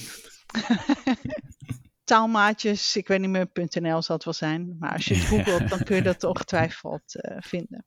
Taalmaatjes, 2.07 2.97
ik 2.97 3.09
weet 3.09 3.21
niet 3.21 3.31
meer, 3.31 3.49
.nl 3.53 4.03
zal 4.03 4.17
het 4.17 4.25
wel 4.25 4.35
zijn. 4.35 4.77
Maar 4.79 4.93
als 4.93 5.05
je 5.05 5.15
het 5.15 5.25
googelt, 5.45 5.69
dan 5.69 5.83
kun 5.83 5.97
je 5.97 6.03
dat 6.03 6.25
ongetwijfeld 6.25 7.21
eh, 7.21 7.37
vinden. 7.41 7.87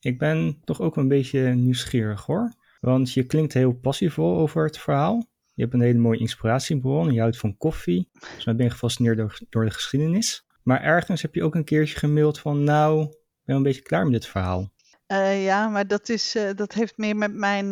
Ik 0.00 0.18
ben 0.18 0.60
toch 0.64 0.80
ook 0.80 0.96
een 0.96 1.08
beetje 1.08 1.40
nieuwsgierig 1.40 2.26
hoor. 2.26 2.54
Want 2.80 3.12
je 3.12 3.24
klinkt 3.24 3.52
heel 3.52 3.72
passievol 3.72 4.38
over 4.38 4.64
het 4.64 4.78
verhaal. 4.78 5.28
Je 5.54 5.62
hebt 5.62 5.74
een 5.74 5.80
hele 5.80 5.98
mooie 5.98 6.18
inspiratiebron. 6.18 7.12
Je 7.12 7.20
houdt 7.20 7.38
van 7.38 7.56
koffie. 7.56 8.08
Dus 8.34 8.44
dan 8.44 8.56
ben 8.56 8.64
je 8.64 8.70
gefascineerd 8.70 9.16
door, 9.16 9.38
door 9.48 9.64
de 9.64 9.70
geschiedenis. 9.70 10.46
Maar 10.62 10.82
ergens 10.82 11.22
heb 11.22 11.34
je 11.34 11.42
ook 11.42 11.54
een 11.54 11.64
keertje 11.64 11.98
gemaild 11.98 12.38
van... 12.38 12.64
Nou, 12.64 13.02
ik 13.02 13.44
ben 13.44 13.56
een 13.56 13.62
beetje 13.62 13.82
klaar 13.82 14.04
met 14.04 14.12
dit 14.12 14.26
verhaal. 14.26 14.72
Eh, 15.06 15.44
ja, 15.44 15.68
maar 15.68 15.86
dat, 15.86 16.08
is, 16.08 16.34
eh, 16.34 16.50
dat 16.54 16.72
heeft 16.72 16.96
meer 16.96 17.16
met 17.16 17.34
mijn, 17.34 17.70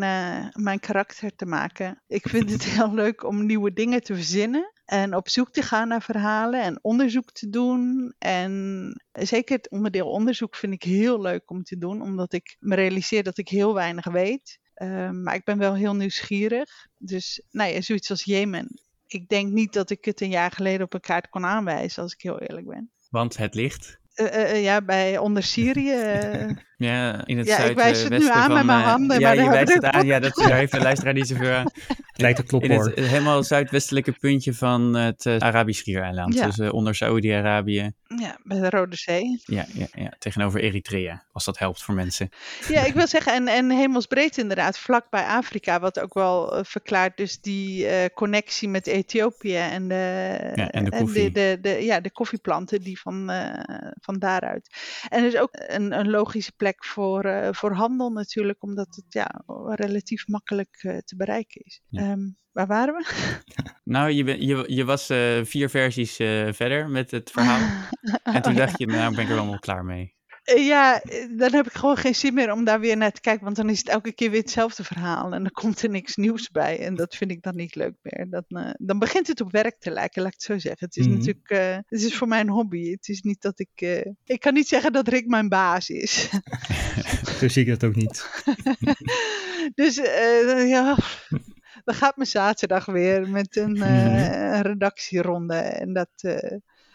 mijn 0.53 0.81
karakter 0.81 1.37
te 1.37 1.47
maken. 1.47 2.03
Ik 2.07 2.29
vind 2.29 2.51
het 2.51 2.65
heel 2.75 2.95
leuk 2.95 3.25
om 3.25 3.47
nieuwe 3.47 3.73
dingen 3.73 4.03
te 4.03 4.15
verzinnen. 4.15 4.75
En 4.87 5.15
op 5.15 5.29
zoek 5.29 5.51
te 5.51 5.63
gaan 5.63 5.89
naar 5.89 6.03
verhalen 6.03 6.63
en 6.63 6.79
onderzoek 6.83 7.33
te 7.33 7.49
doen. 7.49 8.15
En 8.19 8.93
zeker 9.13 9.57
het 9.57 9.71
onderdeel 9.71 10.11
onderzoek 10.11 10.57
vind 10.57 10.73
ik 10.73 10.83
heel 10.83 11.21
leuk 11.21 11.51
om 11.51 11.63
te 11.63 11.79
doen. 11.79 12.03
Omdat 12.03 12.33
ik 12.33 12.57
me 12.59 12.75
realiseer 12.75 13.23
dat 13.23 13.39
ik 13.39 13.49
heel 13.49 13.75
weinig 13.75 14.05
weet. 14.05 14.59
Eh, 14.75 15.11
maar 15.11 15.35
ik 15.35 15.45
ben 15.45 15.59
wel 15.59 15.75
heel 15.75 15.95
nieuwsgierig. 15.95 16.87
Dus 16.99 17.43
nou 17.51 17.73
ja, 17.73 17.81
zoiets 17.81 18.11
als 18.11 18.25
Jemen. 18.25 18.81
Ik 19.07 19.29
denk 19.29 19.53
niet 19.53 19.73
dat 19.73 19.91
ik 19.91 20.05
het 20.05 20.21
een 20.21 20.31
jaar 20.31 20.51
geleden 20.51 20.87
op 20.87 20.95
een 20.95 21.01
kaart 21.01 21.29
kon 21.29 21.45
aanwijzen, 21.45 22.03
als 22.03 22.13
ik 22.13 22.21
heel 22.21 22.41
eerlijk 22.41 22.67
ben. 22.67 22.91
Want 23.11 23.37
het 23.37 23.55
ligt 23.55 24.01
Eh, 24.17 24.27
eh, 24.27 24.51
eh, 24.51 24.63
ja, 24.63 24.83
bij 24.83 25.19
onder 25.19 25.43
Syrië. 25.43 25.95
ja, 26.77 27.27
in 27.27 27.39
het 27.39 27.47
Ja, 27.47 27.59
ik 27.59 27.77
wijs 27.77 28.03
het 28.03 28.11
nu 28.11 28.21
zuidwesten 28.21 28.35
aan 28.35 28.47
van... 28.47 28.55
met 28.55 28.67
mijn 28.67 28.81
eh, 28.81 28.87
handen, 28.87 29.21
ja, 29.21 29.35
maar 29.35 29.45
je 29.45 29.51
wijst 29.51 29.75
het 29.75 29.85
aan. 29.85 30.07
Ja, 30.07 30.21
dat, 30.21 30.35
daar 30.35 30.57
heeft 30.57 30.73
de 30.73 30.81
luisteraar 30.81 31.15
niet 31.15 31.29
zoveel 31.29 31.53
aan. 31.61 31.71
Lijkt 32.13 32.39
het 32.39 32.47
kloppen 32.47 32.71
In 32.71 32.77
hoor. 32.77 32.85
het 32.85 32.99
helemaal 32.99 33.43
zuidwestelijke 33.43 34.13
puntje 34.13 34.55
van 34.55 34.95
het 34.95 35.27
eh, 35.27 35.37
Arabisch 35.39 35.81
Schiereiland. 35.81 36.35
Ja. 36.35 36.47
Dus 36.47 36.59
eh, 36.59 36.73
onder 36.73 36.95
Saoedi-Arabië. 36.95 37.93
Ja, 38.21 38.39
bij 38.43 38.61
de 38.61 38.71
Rode 38.71 38.97
Zee. 38.97 39.43
Ja, 39.45 39.67
ja, 39.73 39.87
ja, 39.93 40.13
tegenover 40.19 40.61
Eritrea. 40.61 41.25
Als 41.33 41.45
dat 41.45 41.59
helpt 41.59 41.83
voor 41.83 41.95
mensen. 41.95 42.29
Ja, 42.69 42.85
ik 42.85 42.95
wil 42.95 43.07
zeggen, 43.07 43.33
en, 43.33 43.49
en 43.49 43.71
hemelsbreed 43.71 44.39
inderdaad, 44.39 44.79
vlak 44.79 45.11
bij 45.11 45.25
Afrika, 45.25 45.81
wat 45.81 46.01
ook 46.01 46.15
wel 46.15 46.65
verklaart 46.65 47.17
dus 47.17 47.41
die 47.41 47.87
eh, 47.87 48.15
connectie 48.15 48.69
met 48.69 48.87
Ethiopië 48.87 49.57
en 49.57 49.89
de, 49.89 49.95
Ja, 50.55 50.71
en 50.71 50.85
de 50.85 50.91
koffie. 50.91 51.31
de, 51.31 51.59
de, 51.61 51.69
ja, 51.69 52.01
de 52.01 52.11
koffieplanten 52.11 52.81
die 52.81 53.01
van, 53.01 53.31
eh, 53.31 53.91
van 54.01 54.19
daaruit. 54.19 54.69
En 55.09 55.23
dus 55.23 55.37
ook 55.37 55.51
een, 55.53 55.99
een 55.99 56.11
logische 56.11 56.53
plek 56.57 56.66
voor, 56.75 57.25
eh, 57.25 57.53
voor 57.53 57.73
handel 57.73 58.11
natuurlijk, 58.11 58.63
omdat 58.63 58.87
het 58.97 59.05
ja, 59.09 59.43
relatief 59.75 60.29
makkelijk 60.29 60.79
eh, 60.81 60.99
te 60.99 61.17
bereiken 61.17 61.61
is. 61.65 61.83
Ja. 61.89 62.01
Ehm, 62.01 62.31
waar 62.53 62.67
waren 62.67 62.95
we? 62.95 63.05
Nou, 63.85 64.11
je, 64.11 64.25
ben- 64.25 64.47
je, 64.47 64.65
je 64.67 64.85
was 64.85 65.11
eh, 65.11 65.45
vier 65.45 65.69
versies 65.71 66.17
verder 66.57 66.89
met 66.89 67.11
het 67.11 67.31
verhaal. 67.31 67.61
En 68.23 68.43
toen 68.43 68.53
Oh, 68.53 68.59
dacht 68.59 68.79
je, 68.79 68.87
nou 68.87 69.15
ben 69.15 69.25
ik 69.25 69.31
er 69.31 69.35
wel 69.35 69.59
klaar 69.59 69.85
mee. 69.85 70.16
Eh, 70.47 70.67
Ja, 70.67 71.01
eh, 71.03 71.27
dan 71.39 71.53
heb 71.55 71.67
ik 71.67 71.73
gewoon 71.73 71.97
geen 71.97 72.15
zin 72.15 72.35
meer 72.35 72.53
om 72.53 72.65
daar 72.65 72.81
weer 72.81 72.97
naar 72.97 73.13
te 73.13 73.21
kijken. 73.21 73.45
Want 73.45 73.57
dan 73.57 73.71
is 73.71 73.79
het 73.79 73.89
elke 73.89 74.13
keer 74.13 74.31
weer 74.31 74.41
hetzelfde 74.41 74.85
verhaal. 74.85 75.33
En 75.33 75.43
dan 75.43 75.53
komt 75.53 75.83
er 75.83 75.89
niks 75.91 76.17
nieuws 76.17 76.51
bij. 76.51 76.79
En 76.79 76.95
dat 76.95 77.17
vind 77.17 77.31
ik 77.31 77.43
dan 77.43 77.57
niet 77.57 77.75
leuk 77.75 77.95
meer. 78.03 78.27
Dat, 78.31 78.45
eh, 78.49 78.71
dan 78.79 78.99
begint 78.99 79.27
het 79.27 79.41
op 79.41 79.53
werk 79.53 79.79
te 79.79 79.91
lijken, 79.91 80.23
laat 80.23 80.33
ik 80.33 80.39
het 80.39 80.49
zo 80.49 80.59
zeggen. 80.59 80.87
Het 80.87 80.97
is 80.97 81.07
Mhm. 81.07 81.17
natuurlijk, 81.17 81.49
het 81.89 82.03
is 82.03 82.17
voor 82.17 82.29
mij 82.29 82.41
een 82.41 82.49
hobby. 82.49 82.91
Het 82.91 83.09
is 83.09 83.21
niet 83.23 83.41
dat 83.43 83.59
ik, 83.59 84.05
ik 84.25 84.41
kan 84.41 84.55
niet 84.55 84.69
zeggen 84.69 84.93
dat 84.93 85.09
Rick 85.09 85.27
mijn 85.27 85.49
baas 85.49 85.89
is. 85.89 86.29
Zo 87.39 87.49
zie 87.49 87.63
ik 87.63 87.69
het 87.69 87.85
ook 87.85 87.95
niet. 87.95 88.27
dus 89.75 89.95
ja, 90.67 90.97
dan 91.85 91.95
gaat 91.95 92.17
mijn 92.17 92.29
zaterdag 92.29 92.85
weer 92.87 93.29
met 93.29 93.57
een 93.57 93.77
eh, 93.77 94.61
redactieronde. 94.61 95.55
En 95.55 95.93
dat, 95.93 96.11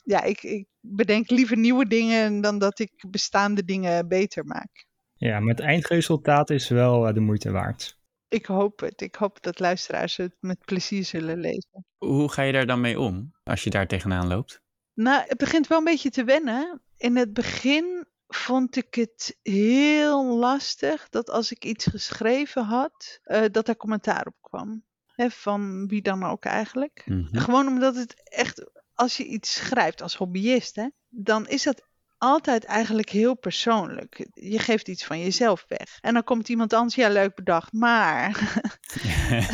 ja, 0.03 0.23
ik, 0.23 0.43
ik 0.43 0.65
bedenk 0.81 1.29
liever 1.29 1.57
nieuwe 1.57 1.87
dingen 1.87 2.41
dan 2.41 2.59
dat 2.59 2.79
ik 2.79 2.91
bestaande 3.09 3.65
dingen 3.65 4.07
beter 4.07 4.45
maak. 4.45 4.85
Ja, 5.13 5.39
maar 5.39 5.49
het 5.49 5.59
eindresultaat 5.59 6.49
is 6.49 6.67
wel 6.67 7.07
eh, 7.07 7.13
de 7.13 7.19
moeite 7.19 7.51
waard. 7.51 7.99
Ik 8.27 8.45
hoop 8.45 8.79
het. 8.79 9.01
Ik 9.01 9.15
hoop 9.15 9.41
dat 9.41 9.59
luisteraars 9.59 10.17
het 10.17 10.35
met 10.39 10.65
plezier 10.65 11.03
zullen 11.03 11.39
lezen. 11.39 11.85
Hoe 11.97 12.31
ga 12.31 12.41
je 12.41 12.51
daar 12.51 12.65
dan 12.65 12.81
mee 12.81 12.99
om 12.99 13.31
als 13.43 13.63
je 13.63 13.69
daar 13.69 13.87
tegenaan 13.87 14.27
loopt? 14.27 14.61
Nou, 14.93 15.23
het 15.27 15.37
begint 15.37 15.67
wel 15.67 15.77
een 15.77 15.83
beetje 15.83 16.09
te 16.09 16.23
wennen. 16.23 16.81
In 16.97 17.15
het 17.15 17.33
begin 17.33 18.05
vond 18.27 18.75
ik 18.75 18.95
het 18.95 19.37
heel 19.41 20.37
lastig 20.37 21.09
dat 21.09 21.29
als 21.29 21.51
ik 21.51 21.65
iets 21.65 21.85
geschreven 21.85 22.63
had, 22.63 23.19
eh, 23.23 23.43
dat 23.51 23.67
er 23.67 23.77
commentaar 23.77 24.25
op 24.25 24.35
kwam. 24.41 24.83
Van 25.15 25.87
wie 25.87 26.01
dan 26.01 26.23
ook 26.23 26.45
eigenlijk. 26.45 27.03
Mhm. 27.05 27.37
Gewoon 27.37 27.67
omdat 27.67 27.95
het 27.95 28.21
echt, 28.23 28.71
als 29.01 29.17
je 29.17 29.25
iets 29.25 29.53
schrijft 29.53 30.01
als 30.01 30.15
hobbyist, 30.15 30.75
hè, 30.75 30.87
dan 31.09 31.47
is 31.47 31.63
dat 31.63 31.89
altijd 32.17 32.63
eigenlijk 32.63 33.09
heel 33.09 33.35
persoonlijk. 33.37 34.27
Je 34.33 34.59
geeft 34.59 34.87
iets 34.87 35.03
van 35.05 35.19
jezelf 35.19 35.65
weg. 35.67 35.97
En 36.01 36.13
dan 36.13 36.23
komt 36.23 36.49
iemand 36.49 36.73
anders, 36.73 36.95
ja, 36.95 37.09
leuk 37.09 37.35
bedacht, 37.35 37.73
maar. 37.73 38.29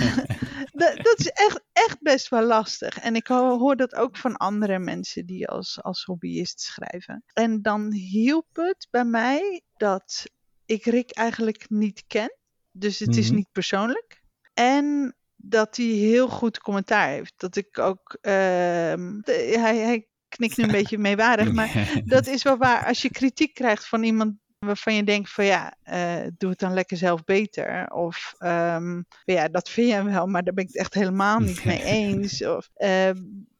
dat, 0.82 0.96
dat 0.96 1.16
is 1.18 1.28
echt, 1.30 1.62
echt 1.74 2.02
best 2.02 2.30
wel 2.30 2.44
lastig. 2.44 3.00
En 3.00 3.16
ik 3.16 3.28
ho- 3.28 3.58
hoor 3.58 3.76
dat 3.76 3.96
ook 3.96 4.18
van 4.18 4.38
andere 4.38 4.80
mensen 4.80 5.26
die 5.26 5.48
als, 5.48 5.82
als 5.82 6.04
hobbyist 6.04 6.62
schrijven. 6.62 7.24
En 7.34 7.62
dan 7.62 7.94
hielp 7.94 8.48
het 8.52 8.88
bij 8.90 9.06
mij 9.06 9.62
dat 9.78 10.26
ik 10.66 10.86
Rick 10.86 11.12
eigenlijk 11.12 11.66
niet 11.70 12.04
ken. 12.08 12.38
Dus 12.72 13.00
het 13.00 13.18
is 13.18 13.28
Mhm. 13.28 13.36
niet 13.36 13.52
persoonlijk. 13.52 14.22
En 14.54 15.17
dat 15.38 15.78
hij 15.78 15.86
heel 15.86 16.28
goed 16.28 16.60
commentaar 16.60 17.08
heeft. 17.10 17.34
Dat 17.38 17.56
ik 17.56 17.80
ook. 17.80 18.18
de- 18.22 19.56
hij, 19.60 19.78
hij 19.78 20.08
knikt 20.28 20.58
nu 20.58 20.64
een 20.64 20.72
beetje 20.82 20.98
meewarig, 20.98 21.52
maar 21.52 21.92
dat 22.06 22.28
is 22.28 22.44
wel 22.44 22.58
waar. 22.58 22.86
Als 22.86 23.02
je 23.02 23.10
kritiek 23.10 23.54
krijgt 23.54 23.88
van 23.88 24.04
iemand 24.04 24.36
waarvan 24.60 24.96
je 24.96 25.04
denkt 25.04 25.32
van 25.32 25.46
ja, 25.46 25.76
eh, 25.84 26.28
doe 26.38 26.50
het 26.50 26.60
dan 26.60 26.74
lekker 26.74 26.98
zelf 26.98 27.24
beter. 27.24 27.92
Of 27.92 28.34
ehm, 28.38 29.02
ja, 29.24 29.48
dat 29.48 29.70
vind 29.70 29.92
je 29.92 30.04
wel, 30.04 30.28
maar 30.28 30.44
daar 30.44 30.54
ben 30.54 30.64
ik 30.64 30.70
het 30.70 30.80
echt 30.82 30.94
helemaal 30.94 31.40
niet 31.40 31.66
mee 31.66 31.84
eens. 31.84 32.46
Of, 32.46 32.70
ehm, 32.74 33.18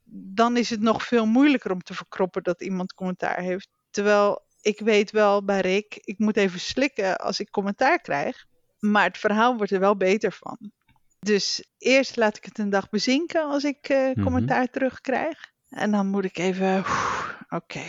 dan 0.10 0.58
is 0.58 0.70
het 0.70 0.82
nog 0.82 1.04
veel 1.04 1.26
moeilijker 1.26 1.72
om 1.72 1.82
te 1.82 1.94
verkroppen 1.94 2.44
dat 2.44 2.62
iemand 2.62 2.94
commentaar 2.94 3.40
heeft. 3.40 3.70
Terwijl 3.90 4.46
ik 4.62 4.80
weet 4.80 5.12
wel 5.12 5.44
bij 5.44 5.60
Rick, 5.60 5.96
ik 5.96 6.20
moet 6.20 6.38
even 6.38 6.60
slikken 6.60 7.18
als 7.18 7.40
ik 7.40 7.50
commentaar 7.50 8.02
krijg. 8.02 8.46
Maar 8.80 9.04
het 9.04 9.18
verhaal 9.18 9.58
wordt 9.58 9.72
er 9.72 9.80
wel 9.80 9.98
beter 9.98 10.32
van. 10.32 10.72
Dus 11.28 11.64
eerst 11.78 12.16
laat 12.16 12.38
ik 12.38 12.46
het 12.46 12.58
een 12.60 12.70
dag 12.70 12.90
bezinken 12.90 13.42
als 13.44 13.64
ik 13.64 13.90
eh, 13.90 13.98
Mhm. 14.14 14.22
commentaar 14.24 14.68
terugkrijg. 14.70 15.38
En 15.70 15.92
dan 15.92 16.08
moet 16.08 16.24
ik 16.26 16.38
even, 16.38 16.84
oké, 17.50 17.82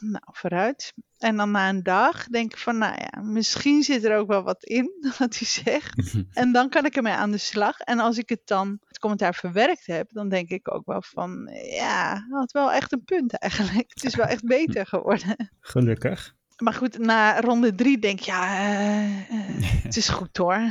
nou 0.00 0.24
vooruit. 0.32 0.92
En 1.18 1.36
dan 1.36 1.50
na 1.50 1.68
een 1.68 1.82
dag 1.82 2.26
denk 2.26 2.52
ik 2.52 2.58
van, 2.58 2.78
nou 2.78 2.94
ja, 2.98 3.20
misschien 3.22 3.82
zit 3.82 4.04
er 4.04 4.16
ook 4.16 4.26
wel 4.28 4.42
wat 4.42 4.64
in 4.64 4.90
wat 5.18 5.38
hij 5.38 5.46
zegt. 5.48 6.14
En 6.32 6.52
dan 6.52 6.68
kan 6.68 6.84
ik 6.84 6.96
ermee 6.96 7.12
aan 7.12 7.30
de 7.30 7.38
slag. 7.38 7.78
En 7.78 7.98
als 7.98 8.18
ik 8.18 8.28
het 8.28 8.40
dan, 8.44 8.78
het 8.86 8.98
commentaar 8.98 9.34
verwerkt 9.34 9.86
heb, 9.86 10.12
dan 10.12 10.28
denk 10.28 10.48
ik 10.48 10.74
ook 10.74 10.86
wel 10.86 11.02
van, 11.02 11.50
ja, 11.70 12.26
had 12.30 12.52
wel 12.52 12.72
echt 12.72 12.92
een 12.92 13.04
punt 13.04 13.38
eigenlijk. 13.38 13.90
Het 13.94 14.04
is 14.04 14.14
wel 14.14 14.26
echt 14.26 14.44
beter 14.44 14.86
geworden. 14.96 15.50
Gelukkig. 15.60 16.34
Maar 16.56 16.74
goed, 16.74 16.98
na 16.98 17.40
ronde 17.40 17.74
drie 17.74 17.98
denk 17.98 18.18
ik, 18.18 18.24
ja, 18.26 18.58
eh, 18.58 19.30
eh, 19.30 19.82
het 19.82 19.96
is 19.96 20.08
goed 20.08 20.36
hoor. 20.36 20.62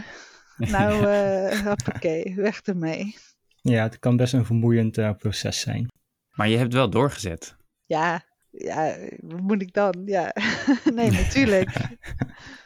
Nou, 0.58 1.06
eh 1.12 1.60
hoppakee, 1.60 2.36
weg 2.36 2.62
ermee. 2.62 3.16
Ja, 3.62 3.84
het 3.84 4.00
kan 4.00 4.18
best 4.18 4.34
een 4.34 4.46
vermoeiend 4.46 4.98
eh, 4.98 5.12
proces 5.18 5.60
zijn. 5.60 5.88
Maar 6.32 6.50
je 6.50 6.58
hebt 6.58 6.74
wel 6.74 6.90
doorgezet. 6.90 7.56
Ja, 7.86 8.24
ja, 8.58 8.96
wat 9.20 9.42
moet 9.42 9.62
ik 9.62 9.74
dan? 9.74 10.02
Ja, 10.06 10.36
nee, 10.96 11.12
natuurlijk. 11.12 11.70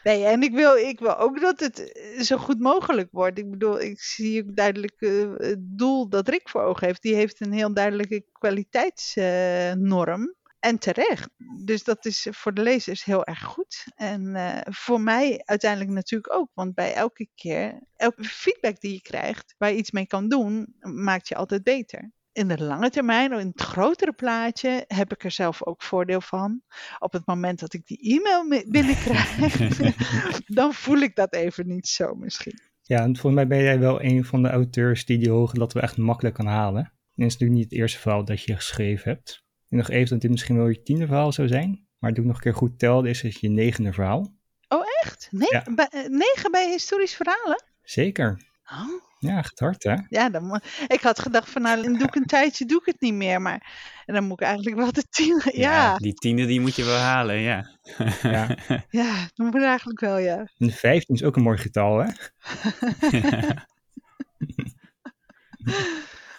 Nee, 0.04 0.26
en 0.26 0.42
ik 0.42 0.54
wil, 0.54 0.76
ik 0.76 1.00
wil 1.00 1.18
ook 1.18 1.42
dat 1.42 1.60
het 1.60 1.92
eh, 1.92 2.22
zo 2.22 2.38
goed 2.38 2.60
mogelijk 2.60 3.08
wordt. 3.12 3.38
Ik 3.38 3.50
bedoel, 3.50 3.82
ik 3.82 4.02
zie 4.02 4.44
ook 4.44 4.56
duidelijk 4.56 5.02
eh, 5.02 5.34
het 5.38 5.60
doel 5.60 6.10
dat 6.10 6.28
Rick 6.28 6.50
voor 6.50 6.62
ogen 6.62 6.88
heeft. 6.88 7.02
Die 7.02 7.16
heeft 7.16 7.42
een 7.42 7.52
heel 7.52 7.74
duidelijke 7.74 8.26
kwaliteitsnorm. 8.32 10.36
En 10.60 10.80
terecht. 10.80 11.30
Dus 11.66 11.84
dat 11.84 12.06
is 12.06 12.28
voor 12.32 12.54
de 12.54 12.62
lezers 12.62 13.04
heel 13.04 13.26
erg 13.26 13.44
goed. 13.44 13.86
En 13.96 14.36
eh, 14.36 14.74
voor 14.74 15.02
mij 15.02 15.42
uiteindelijk 15.46 15.92
natuurlijk 15.92 16.34
ook. 16.34 16.50
Want 16.54 16.74
bij 16.74 16.94
elke 16.94 17.28
keer, 17.36 17.80
elke 17.96 18.24
feedback 18.24 18.80
die 18.80 18.94
je 18.94 19.02
krijgt, 19.02 19.56
waar 19.58 19.72
je 19.72 19.78
iets 19.78 19.92
mee 19.92 20.08
kan 20.08 20.30
doen, 20.30 20.76
maakt 20.80 21.28
je 21.28 21.36
altijd 21.36 21.64
beter 21.64 22.12
in 22.32 22.48
de 22.48 22.64
lange 22.64 22.90
termijn, 22.90 23.32
in 23.32 23.48
het 23.48 23.62
grotere 23.62 24.14
plaatje, 24.14 24.84
heb 24.88 25.12
ik 25.12 25.24
er 25.24 25.32
zelf 25.32 25.66
ook 25.66 25.82
voordeel 25.82 26.22
van. 26.22 26.62
Op 27.00 27.14
het 27.14 27.26
moment 27.26 27.60
dat 27.60 27.74
ik 27.74 27.86
die 27.86 28.18
e-mail 28.18 28.64
binnenkrijg, 28.68 29.58
dan 30.60 30.74
voel 30.74 30.98
ik 30.98 31.16
dat 31.16 31.34
even 31.34 31.68
niet 31.68 31.88
zo 31.88 32.16
misschien. 32.16 32.60
Ja, 32.82 32.98
en 32.98 33.18
volgens 33.18 33.34
mij 33.34 33.48
ben 33.48 33.64
jij 33.64 33.80
wel 33.80 34.04
een 34.04 34.26
van 34.26 34.42
de 34.42 34.50
auteurs 34.50 35.06
die 35.06 35.18
die 35.18 35.30
hoge 35.30 35.58
dat 35.58 35.74
we 35.74 35.80
echt 35.80 35.98
makkelijk 35.98 36.36
kan 36.36 36.48
halen. 36.48 36.84
En 36.84 37.24
het 37.24 37.34
is 37.34 37.34
natuurlijk 37.34 37.60
niet 37.60 37.70
het 37.70 37.80
eerste 37.80 38.00
verhaal 38.00 38.26
dat 38.26 38.44
je 38.44 38.56
geschreven 38.56 39.12
hebt. 39.12 39.44
En 39.70 39.78
nog 39.78 39.90
even 39.90 40.10
dat 40.10 40.22
dit 40.22 40.32
misschien 40.32 40.58
wel 40.58 40.68
je 40.68 40.82
tiende 40.84 41.06
verhaal 41.06 41.32
zou 41.32 41.48
zijn. 41.48 41.88
Maar 41.98 42.12
doe 42.14 42.20
ik 42.24 42.28
nog 42.28 42.36
een 42.36 42.44
keer 42.44 42.54
goed 42.54 42.80
telde, 42.80 43.10
is 43.10 43.22
het 43.22 43.40
je 43.40 43.50
negende 43.50 43.94
verhaal. 43.94 44.34
Oh, 44.68 44.84
echt? 45.02 45.28
Nee, 45.32 45.48
Ja. 45.52 45.64
bij, 45.76 45.88
eh, 45.90 46.00
negen 46.08 46.52
bij 46.52 46.70
historisch 46.72 47.16
verhalen? 47.16 47.64
Zeker. 47.82 48.42
Oh. 48.72 49.08
Ja, 49.20 49.42
gaat 49.42 49.60
hard 49.60 49.84
hè? 49.84 49.96
Ja, 50.10 50.30
dan, 50.30 50.62
ik 50.88 51.02
had 51.02 51.20
gedacht 51.20 51.50
van 51.50 51.62
nou, 51.62 51.82
doe 51.84 52.08
ik 52.08 52.16
een 52.16 52.26
tijdje, 52.38 52.66
doe 52.66 52.80
ik 52.80 52.86
het 52.86 53.02
niet 53.02 53.14
meer. 53.14 53.42
Maar 53.42 53.68
en 54.06 54.14
dan 54.14 54.24
moet 54.24 54.42
ik 54.42 54.48
eigenlijk 54.48 54.76
wel 54.78 54.92
de 54.92 55.04
tien. 55.10 55.42
Ja, 55.54 55.98
Die 55.98 56.14
tiende 56.14 56.46
die 56.46 56.60
moet 56.62 56.76
je 56.76 56.84
wel 56.86 56.98
halen, 56.98 57.40
ja. 57.40 57.78
Ja. 58.22 58.58
ja, 59.02 59.28
dat 59.34 59.52
moet 59.52 59.62
eigenlijk 59.62 60.00
wel, 60.00 60.18
ja. 60.18 60.38
En 60.38 60.68
de 60.68 60.72
15 60.72 61.16
is 61.16 61.24
ook 61.24 61.36
een 61.36 61.44
mooi 61.44 61.58
getal 61.58 61.98
hè? 61.98 62.08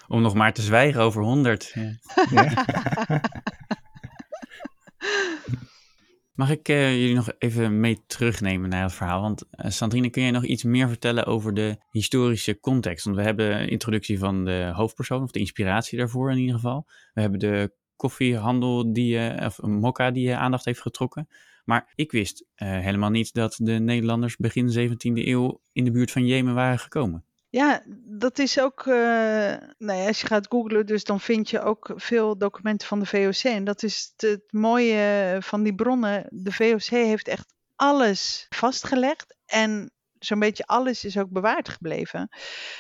Om 0.09 0.23
nog 0.23 0.35
maar 0.35 0.53
te 0.53 0.63
zwijgen 0.63 1.01
over 1.01 1.23
100. 1.23 1.73
Ja. 1.75 1.93
Ja. 2.31 2.65
Mag 6.41 6.51
ik 6.51 6.69
eh, 6.69 7.01
jullie 7.01 7.15
nog 7.15 7.33
even 7.39 7.81
mee 7.81 8.05
terugnemen 8.07 8.69
naar 8.69 8.83
het 8.83 8.93
verhaal? 8.93 9.21
Want 9.21 9.45
eh, 9.51 9.71
Sandrine, 9.71 10.11
kun 10.11 10.23
jij 10.23 10.31
nog 10.31 10.45
iets 10.45 10.65
meer 10.65 10.89
vertellen 10.89 11.27
over 11.27 11.55
de 11.55 11.77
historische 11.91 12.61
context? 12.61 13.05
Want 13.05 13.17
we 13.17 13.23
hebben 13.23 13.61
een 13.61 13.69
introductie 13.69 14.19
van 14.19 14.45
de 14.45 14.71
hoofdpersoon, 14.75 15.23
of 15.23 15.31
de 15.31 15.39
inspiratie 15.39 15.99
daarvoor 15.99 16.31
in 16.31 16.39
ieder 16.39 16.55
geval. 16.55 16.87
We 17.13 17.21
hebben 17.21 17.39
de 17.39 17.73
koffiehandel, 17.97 18.93
die, 18.93 19.19
eh, 19.19 19.47
of 19.47 19.59
een 19.59 19.79
mokka, 19.79 20.11
die 20.11 20.31
eh, 20.31 20.39
aandacht 20.39 20.65
heeft 20.65 20.81
getrokken. 20.81 21.29
Maar 21.65 21.93
ik 21.95 22.13
wist 22.13 22.45
helemaal 22.55 23.11
niet 23.11 23.35
dat 23.35 23.59
de 23.63 23.73
Nederlanders 23.73 24.37
begin 24.37 24.71
17e 24.71 25.27
eeuw 25.27 25.61
in 25.73 25.85
de 25.85 25.91
buurt 25.91 26.11
van 26.11 26.27
Jemen 26.27 26.55
waren 26.55 26.79
gekomen. 26.79 27.25
Ja, 27.51 27.83
dat 28.05 28.39
is 28.39 28.61
ook, 28.61 28.87
eh, 28.87 28.95
nou 29.79 29.99
ja, 29.99 30.07
als 30.07 30.21
je 30.21 30.27
gaat 30.27 30.47
googlen, 30.49 30.87
dus 30.87 31.05
dan 31.05 31.21
vind 31.21 31.51
je 31.51 31.61
ook 31.61 31.93
veel 31.95 32.39
documenten 32.39 32.87
van 32.89 32.99
de 32.99 33.07
VOC. 33.07 33.53
En 33.53 33.65
dat 33.65 33.83
is 33.83 34.13
het, 34.17 34.43
mooie 34.53 35.37
van 35.41 35.63
die 35.63 35.75
bronnen. 35.75 36.27
De 36.29 36.53
VOC 36.53 36.83
heeft 36.83 37.29
echt 37.29 37.55
alles 37.77 38.47
vastgelegd. 38.49 39.37
En 39.47 39.93
zo'n 40.19 40.39
beetje 40.39 40.67
alles 40.67 41.05
is 41.05 41.19
ook 41.19 41.31
bewaard 41.31 41.69
gebleven. 41.69 42.29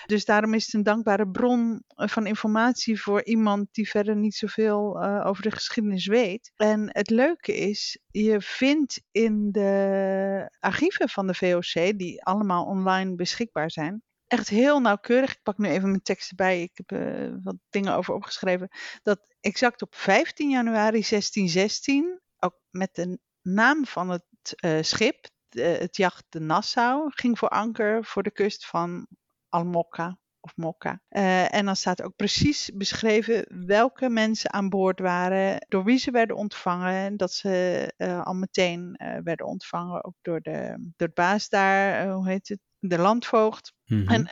Dus 0.06 0.24
daarom 0.24 0.54
is 0.54 0.64
het 0.64 0.74
een 0.74 0.82
dankbare 0.82 1.28
bron 1.28 1.82
eh, 1.86 2.08
van 2.08 2.26
informatie 2.26 3.00
voor 3.00 3.24
iemand 3.24 3.68
die 3.72 3.88
verder 3.88 4.16
niet 4.16 4.34
zoveel 4.34 5.02
uh, 5.02 5.26
over 5.26 5.42
de 5.42 5.50
geschiedenis 5.50 6.06
weet. 6.06 6.52
En 6.56 6.88
het 6.92 7.10
leuke 7.10 7.56
is, 7.56 7.98
je 8.10 8.40
vindt 8.40 9.02
in 9.10 9.52
de 9.52 10.56
archieven 10.60 11.08
van 11.08 11.26
de 11.26 11.34
VOC, 11.34 11.98
die 11.98 12.24
allemaal 12.24 12.64
online 12.64 13.14
beschikbaar 13.14 13.70
zijn, 13.70 14.02
echt 14.30 14.48
heel 14.48 14.80
nauwkeurig. 14.80 15.32
Ik 15.32 15.42
pak 15.42 15.58
nu 15.58 15.68
even 15.68 15.88
mijn 15.88 16.02
teksten 16.02 16.36
bij. 16.36 16.62
Ik 16.62 16.70
heb 16.74 16.92
uh, 17.00 17.34
wat 17.42 17.56
dingen 17.70 17.94
over 17.94 18.14
opgeschreven. 18.14 18.68
Dat 19.02 19.34
exact 19.40 19.82
op 19.82 19.94
15 19.94 20.50
januari 20.50 21.04
1616, 21.08 22.20
ook 22.38 22.54
met 22.70 22.94
de 22.94 23.18
naam 23.42 23.86
van 23.86 24.08
het 24.10 24.24
uh, 24.64 24.82
schip, 24.82 25.28
het 25.48 25.96
jacht 25.96 26.24
de 26.28 26.40
Nassau, 26.40 27.10
ging 27.14 27.38
voor 27.38 27.48
anker 27.48 28.04
voor 28.04 28.22
de 28.22 28.30
kust 28.30 28.66
van 28.66 29.06
Almokka 29.48 30.18
of 30.40 30.56
Mokka. 30.56 31.00
Uh, 31.10 31.54
en 31.54 31.64
dan 31.64 31.76
staat 31.76 32.02
ook 32.02 32.16
precies 32.16 32.70
beschreven 32.74 33.66
welke 33.66 34.08
mensen 34.08 34.52
aan 34.52 34.68
boord 34.68 35.00
waren, 35.00 35.66
door 35.68 35.84
wie 35.84 35.98
ze 35.98 36.10
werden 36.10 36.36
ontvangen. 36.36 37.16
Dat 37.16 37.32
ze 37.32 37.92
al 38.24 38.34
meteen 38.34 39.00
werden 39.24 39.46
ontvangen, 39.46 40.04
ook 40.04 40.16
door 40.22 40.40
de, 40.40 40.74
door 40.96 41.08
de 41.08 41.14
baas 41.14 41.48
daar, 41.48 42.08
hoe 42.10 42.28
heet 42.28 42.48
het? 42.48 42.60
De 42.78 42.98
landvoogd. 42.98 43.72
-hmm. 43.90 44.08
En 44.08 44.28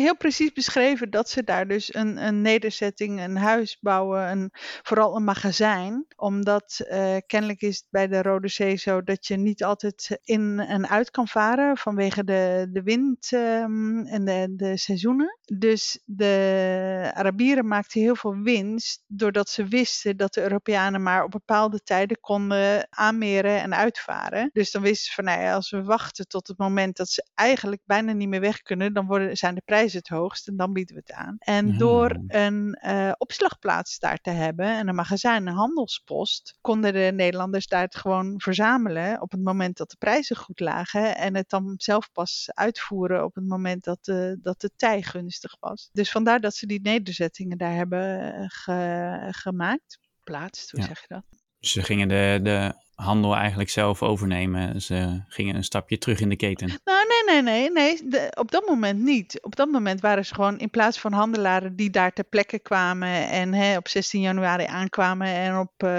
heel 0.00 0.16
precies 0.16 0.52
beschreven 0.52 1.10
dat 1.10 1.28
ze 1.28 1.44
daar 1.44 1.68
dus 1.68 1.94
een, 1.94 2.26
een 2.26 2.40
nederzetting, 2.40 3.20
een 3.20 3.36
huis 3.36 3.78
bouwen, 3.80 4.50
vooral 4.82 5.16
een 5.16 5.24
magazijn. 5.24 6.06
Omdat 6.16 6.80
uh, 6.90 7.16
kennelijk 7.26 7.60
is 7.60 7.76
het 7.76 7.86
bij 7.90 8.08
de 8.08 8.22
Rode 8.22 8.48
Zee 8.48 8.76
zo 8.76 9.02
dat 9.02 9.26
je 9.26 9.36
niet 9.36 9.64
altijd 9.64 10.20
in 10.22 10.60
en 10.60 10.88
uit 10.88 11.10
kan 11.10 11.28
varen 11.28 11.76
vanwege 11.76 12.24
de, 12.24 12.68
de 12.72 12.82
wind 12.82 13.30
um, 13.32 14.06
en 14.06 14.24
de, 14.24 14.52
de 14.56 14.76
seizoenen. 14.76 15.38
Dus 15.58 16.02
de 16.04 17.10
Arabieren 17.14 17.66
maakten 17.66 18.00
heel 18.00 18.16
veel 18.16 18.36
winst 18.36 19.04
doordat 19.06 19.48
ze 19.48 19.64
wisten 19.64 20.16
dat 20.16 20.34
de 20.34 20.42
Europeanen 20.42 21.02
maar 21.02 21.24
op 21.24 21.30
bepaalde 21.30 21.80
tijden 21.82 22.20
konden 22.20 22.86
aanmeren 22.90 23.60
en 23.60 23.74
uitvaren. 23.74 24.50
Dus 24.52 24.70
dan 24.70 24.82
wisten 24.82 25.06
ze 25.06 25.12
van 25.12 25.24
nou 25.24 25.40
ja, 25.40 25.54
als 25.54 25.70
we 25.70 25.82
wachten 25.82 26.26
tot 26.26 26.48
het 26.48 26.58
moment 26.58 26.96
dat 26.96 27.08
ze 27.08 27.30
eigenlijk 27.34 27.82
bijna 27.84 28.12
niet 28.12 28.28
meer 28.28 28.40
weg 28.40 28.62
kunnen, 28.62 28.91
dan 28.92 29.06
worden, 29.06 29.36
zijn 29.36 29.54
de 29.54 29.62
prijzen 29.64 29.98
het 29.98 30.08
hoogst 30.08 30.48
en 30.48 30.56
dan 30.56 30.72
bieden 30.72 30.94
we 30.94 31.02
het 31.04 31.16
aan. 31.16 31.36
En 31.38 31.72
ja. 31.72 31.78
door 31.78 32.22
een 32.26 32.78
uh, 32.84 33.12
opslagplaats 33.18 33.98
daar 33.98 34.18
te 34.18 34.30
hebben 34.30 34.66
en 34.66 34.88
een 34.88 34.94
magazijn, 34.94 35.46
een 35.46 35.54
handelspost, 35.54 36.58
konden 36.60 36.92
de 36.92 37.12
Nederlanders 37.14 37.66
daar 37.66 37.82
het 37.82 37.96
gewoon 37.96 38.40
verzamelen 38.40 39.20
op 39.20 39.30
het 39.30 39.42
moment 39.42 39.76
dat 39.76 39.90
de 39.90 39.96
prijzen 39.98 40.36
goed 40.36 40.60
lagen 40.60 41.16
en 41.16 41.36
het 41.36 41.48
dan 41.48 41.74
zelf 41.76 42.12
pas 42.12 42.50
uitvoeren 42.54 43.24
op 43.24 43.34
het 43.34 43.46
moment 43.46 43.84
dat 43.84 44.04
de, 44.04 44.38
dat 44.40 44.60
de 44.60 44.70
tij 44.76 45.02
gunstig 45.02 45.56
was. 45.60 45.88
Dus 45.92 46.10
vandaar 46.10 46.40
dat 46.40 46.54
ze 46.54 46.66
die 46.66 46.80
nederzettingen 46.82 47.58
daar 47.58 47.74
hebben 47.74 48.32
ge, 48.50 49.28
gemaakt. 49.30 49.98
Plaatst, 50.24 50.70
hoe 50.70 50.80
ja. 50.80 50.86
zeg 50.86 51.00
je 51.00 51.06
dat? 51.08 51.24
Ze 51.58 51.82
gingen 51.82 52.08
de, 52.08 52.40
de 52.42 52.74
handel 53.02 53.36
eigenlijk 53.36 53.70
zelf 53.70 54.02
overnemen. 54.02 54.82
Ze 54.82 55.22
gingen 55.28 55.54
een 55.54 55.64
stapje 55.64 55.98
terug 55.98 56.20
in 56.20 56.28
de 56.28 56.36
keten. 56.36 56.68
Nou, 56.84 57.06
nee, 57.06 57.42
nee, 57.42 57.42
nee. 57.42 57.70
nee. 57.70 58.08
De, 58.08 58.36
op 58.38 58.50
dat 58.50 58.68
moment 58.68 59.00
niet. 59.00 59.42
Op 59.42 59.56
dat 59.56 59.70
moment 59.70 60.00
waren 60.00 60.24
ze 60.24 60.34
gewoon 60.34 60.58
in 60.58 60.70
plaats 60.70 61.00
van 61.00 61.12
handelaren 61.12 61.76
die 61.76 61.90
daar 61.90 62.12
ter 62.12 62.24
plekke 62.24 62.58
kwamen 62.58 63.28
en 63.28 63.54
hè, 63.54 63.76
op 63.76 63.88
16 63.88 64.20
januari 64.20 64.64
aankwamen 64.64 65.26
en 65.26 65.58
op 65.58 65.72
uh, 65.84 65.90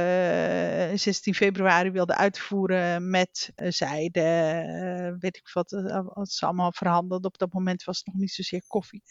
16 0.98 1.36
februari 1.36 1.92
wilden 1.92 2.16
uitvoeren 2.16 3.10
met 3.10 3.52
uh, 3.56 3.72
zijde, 3.72 4.22
uh, 4.22 5.20
weet 5.20 5.38
ik 5.38 5.50
wat, 5.54 5.72
wat 6.14 6.30
ze 6.30 6.46
allemaal 6.46 6.72
verhandelden. 6.72 7.32
Op 7.32 7.38
dat 7.38 7.54
moment 7.54 7.84
was 7.84 7.98
het 7.98 8.06
nog 8.06 8.16
niet 8.16 8.32
zozeer 8.32 8.64
koffie. 8.68 9.04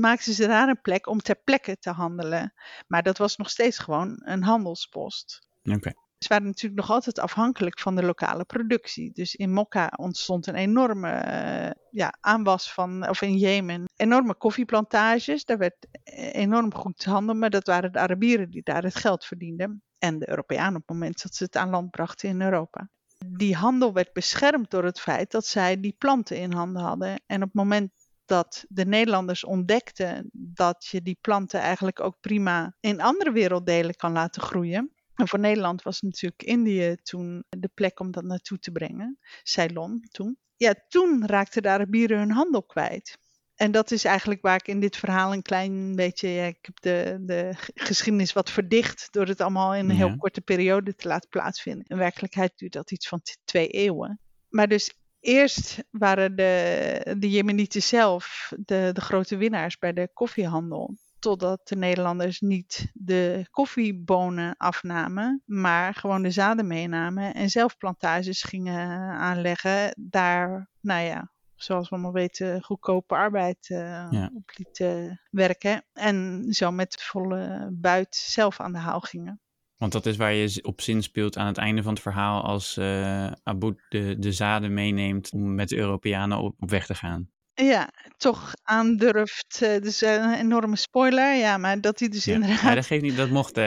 maakten 0.00 0.32
ze 0.32 0.46
daar 0.46 0.68
een 0.68 0.80
plek 0.80 1.06
om 1.06 1.20
ter 1.20 1.36
plekke 1.44 1.76
te 1.78 1.90
handelen. 1.90 2.52
Maar 2.86 3.02
dat 3.02 3.18
was 3.18 3.36
nog 3.36 3.50
steeds 3.50 3.78
gewoon 3.78 4.20
een 4.24 4.42
handelspost. 4.42 5.48
Oké. 5.62 5.76
Okay. 5.76 6.03
Waren 6.26 6.46
natuurlijk 6.46 6.80
nog 6.80 6.90
altijd 6.90 7.18
afhankelijk 7.18 7.80
van 7.80 7.96
de 7.96 8.02
lokale 8.02 8.44
productie. 8.44 9.12
Dus 9.12 9.34
in 9.34 9.52
Mokka 9.52 9.92
ontstond 9.96 10.46
een 10.46 10.54
enorme 10.54 11.24
uh, 11.26 11.70
ja, 11.90 12.14
aanwas 12.20 12.72
van, 12.72 13.08
of 13.08 13.22
in 13.22 13.36
Jemen, 13.36 13.84
enorme 13.96 14.34
koffieplantages. 14.34 15.44
Daar 15.44 15.58
werd 15.58 15.86
enorm 16.32 16.74
goed 16.74 17.02
gehandeld, 17.02 17.38
maar 17.38 17.50
dat 17.50 17.66
waren 17.66 17.92
de 17.92 17.98
Arabieren 17.98 18.50
die 18.50 18.62
daar 18.62 18.82
het 18.82 18.96
geld 18.96 19.24
verdienden. 19.24 19.82
En 19.98 20.18
de 20.18 20.28
Europeanen 20.28 20.74
op 20.74 20.88
het 20.88 20.96
moment 20.96 21.22
dat 21.22 21.34
ze 21.34 21.44
het 21.44 21.56
aan 21.56 21.70
land 21.70 21.90
brachten 21.90 22.28
in 22.28 22.42
Europa. 22.42 22.88
Die 23.26 23.54
handel 23.54 23.92
werd 23.92 24.12
beschermd 24.12 24.70
door 24.70 24.84
het 24.84 25.00
feit 25.00 25.30
dat 25.30 25.46
zij 25.46 25.80
die 25.80 25.94
planten 25.98 26.36
in 26.38 26.52
handen 26.52 26.82
hadden. 26.82 27.22
En 27.26 27.36
op 27.36 27.48
het 27.48 27.54
moment 27.54 27.90
dat 28.24 28.64
de 28.68 28.86
Nederlanders 28.86 29.44
ontdekten 29.44 30.28
dat 30.32 30.86
je 30.86 31.02
die 31.02 31.18
planten 31.20 31.60
eigenlijk 31.60 32.00
ook 32.00 32.20
prima 32.20 32.76
in 32.80 33.00
andere 33.00 33.32
werelddelen 33.32 33.94
kan 33.94 34.12
laten 34.12 34.42
groeien, 34.42 34.92
en 35.14 35.28
voor 35.28 35.38
Nederland 35.38 35.82
was 35.82 36.00
natuurlijk 36.00 36.42
Indië 36.42 36.96
toen 37.02 37.44
de 37.48 37.70
plek 37.74 38.00
om 38.00 38.10
dat 38.10 38.24
naartoe 38.24 38.58
te 38.58 38.72
brengen. 38.72 39.18
Ceylon 39.42 40.06
toen. 40.10 40.38
Ja, 40.56 40.74
toen 40.88 41.26
raakten 41.26 41.62
de 41.62 41.68
Arabieren 41.68 42.18
hun 42.18 42.30
handel 42.30 42.62
kwijt. 42.62 43.18
En 43.54 43.70
dat 43.70 43.90
is 43.90 44.04
eigenlijk 44.04 44.42
waar 44.42 44.54
ik 44.54 44.68
in 44.68 44.80
dit 44.80 44.96
verhaal 44.96 45.32
een 45.32 45.42
klein 45.42 45.94
beetje. 45.96 46.28
Ja, 46.28 46.44
ik 46.44 46.58
heb 46.60 46.80
de, 46.80 47.18
de 47.20 47.52
geschiedenis 47.74 48.32
wat 48.32 48.50
verdicht. 48.50 49.08
door 49.10 49.26
het 49.26 49.40
allemaal 49.40 49.74
in 49.74 49.90
een 49.90 49.96
ja. 49.96 50.06
heel 50.06 50.16
korte 50.16 50.40
periode 50.40 50.94
te 50.94 51.08
laten 51.08 51.28
plaatsvinden. 51.28 51.86
In 51.86 51.96
werkelijkheid 51.96 52.52
duurt 52.56 52.72
dat 52.72 52.90
iets 52.90 53.08
van 53.08 53.20
twee 53.44 53.68
eeuwen. 53.68 54.20
Maar 54.48 54.68
dus 54.68 54.94
eerst 55.20 55.84
waren 55.90 56.36
de, 56.36 57.16
de 57.18 57.30
Jemenieten 57.30 57.82
zelf 57.82 58.52
de, 58.56 58.90
de 58.92 59.00
grote 59.00 59.36
winnaars 59.36 59.78
bij 59.78 59.92
de 59.92 60.08
koffiehandel 60.12 60.96
totdat 61.24 61.68
de 61.68 61.76
Nederlanders 61.76 62.40
niet 62.40 62.90
de 62.92 63.46
koffiebonen 63.50 64.56
afnamen, 64.56 65.42
maar 65.46 65.94
gewoon 65.94 66.22
de 66.22 66.30
zaden 66.30 66.66
meenamen 66.66 67.34
en 67.34 67.48
zelf 67.50 67.76
plantages 67.76 68.42
gingen 68.42 69.10
aanleggen. 69.10 69.94
Daar, 70.00 70.70
nou 70.80 71.02
ja, 71.02 71.32
zoals 71.54 71.88
we 71.88 71.94
allemaal 71.94 72.12
weten, 72.12 72.62
goedkope 72.62 73.14
arbeid 73.14 73.68
uh, 73.68 73.78
ja. 74.10 74.30
op 74.34 74.50
lieten 74.56 75.20
werken. 75.30 75.84
En 75.92 76.46
zo 76.50 76.70
met 76.70 77.02
volle 77.02 77.68
buit 77.72 78.14
zelf 78.16 78.60
aan 78.60 78.72
de 78.72 78.78
haal 78.78 79.00
gingen. 79.00 79.40
Want 79.76 79.92
dat 79.92 80.06
is 80.06 80.16
waar 80.16 80.32
je 80.32 80.62
op 80.62 80.80
zin 80.80 81.02
speelt 81.02 81.36
aan 81.36 81.46
het 81.46 81.58
einde 81.58 81.82
van 81.82 81.92
het 81.92 82.02
verhaal 82.02 82.42
als 82.42 82.76
uh, 82.76 83.32
Aboud 83.42 83.80
de, 83.88 84.18
de 84.18 84.32
zaden 84.32 84.74
meeneemt 84.74 85.32
om 85.32 85.54
met 85.54 85.68
de 85.68 85.76
Europeanen 85.76 86.38
op, 86.38 86.54
op 86.58 86.70
weg 86.70 86.86
te 86.86 86.94
gaan. 86.94 87.32
Ja, 87.54 87.90
toch 88.16 88.54
aandurft. 88.62 89.60
Uh, 89.62 89.80
dus 89.80 90.02
uh, 90.02 90.12
een 90.12 90.34
enorme 90.34 90.76
spoiler. 90.76 91.34
Ja, 91.34 91.58
maar 91.58 91.80
dat 91.80 91.98
hij 91.98 92.08
dus 92.08 92.24
ja. 92.24 92.34
inderdaad. 92.34 92.60
Ja, 92.60 92.74
dat 92.74 92.86
geeft 92.86 93.02
niet, 93.02 93.16
dat 93.16 93.30
mocht. 93.30 93.56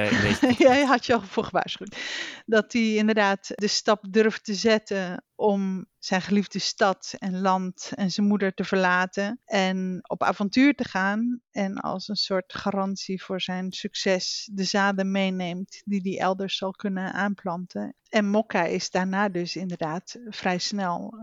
Ja, 0.57 0.73
je 0.73 0.85
had 0.85 1.05
je 1.05 1.13
al 1.13 1.21
voor 1.21 1.43
gewaarschuwd. 1.43 1.97
Dat 2.45 2.73
hij 2.73 2.95
inderdaad 2.95 3.51
de 3.55 3.67
stap 3.67 4.05
durft 4.09 4.43
te 4.43 4.53
zetten 4.53 5.25
om 5.35 5.85
zijn 5.99 6.21
geliefde 6.21 6.59
stad 6.59 7.15
en 7.17 7.41
land 7.41 7.91
en 7.95 8.11
zijn 8.11 8.27
moeder 8.27 8.53
te 8.53 8.63
verlaten. 8.63 9.41
En 9.45 9.99
op 10.07 10.23
avontuur 10.23 10.75
te 10.75 10.87
gaan. 10.87 11.41
En 11.51 11.77
als 11.77 12.07
een 12.07 12.15
soort 12.15 12.53
garantie 12.53 13.23
voor 13.23 13.41
zijn 13.41 13.71
succes 13.71 14.49
de 14.53 14.63
zaden 14.63 15.11
meeneemt 15.11 15.81
die 15.85 16.01
hij 16.03 16.19
elders 16.19 16.57
zal 16.57 16.71
kunnen 16.71 17.13
aanplanten. 17.13 17.95
En 18.09 18.29
Mokka 18.29 18.63
is 18.63 18.89
daarna 18.89 19.29
dus 19.29 19.55
inderdaad 19.55 20.19
vrij 20.29 20.57
snel 20.57 21.17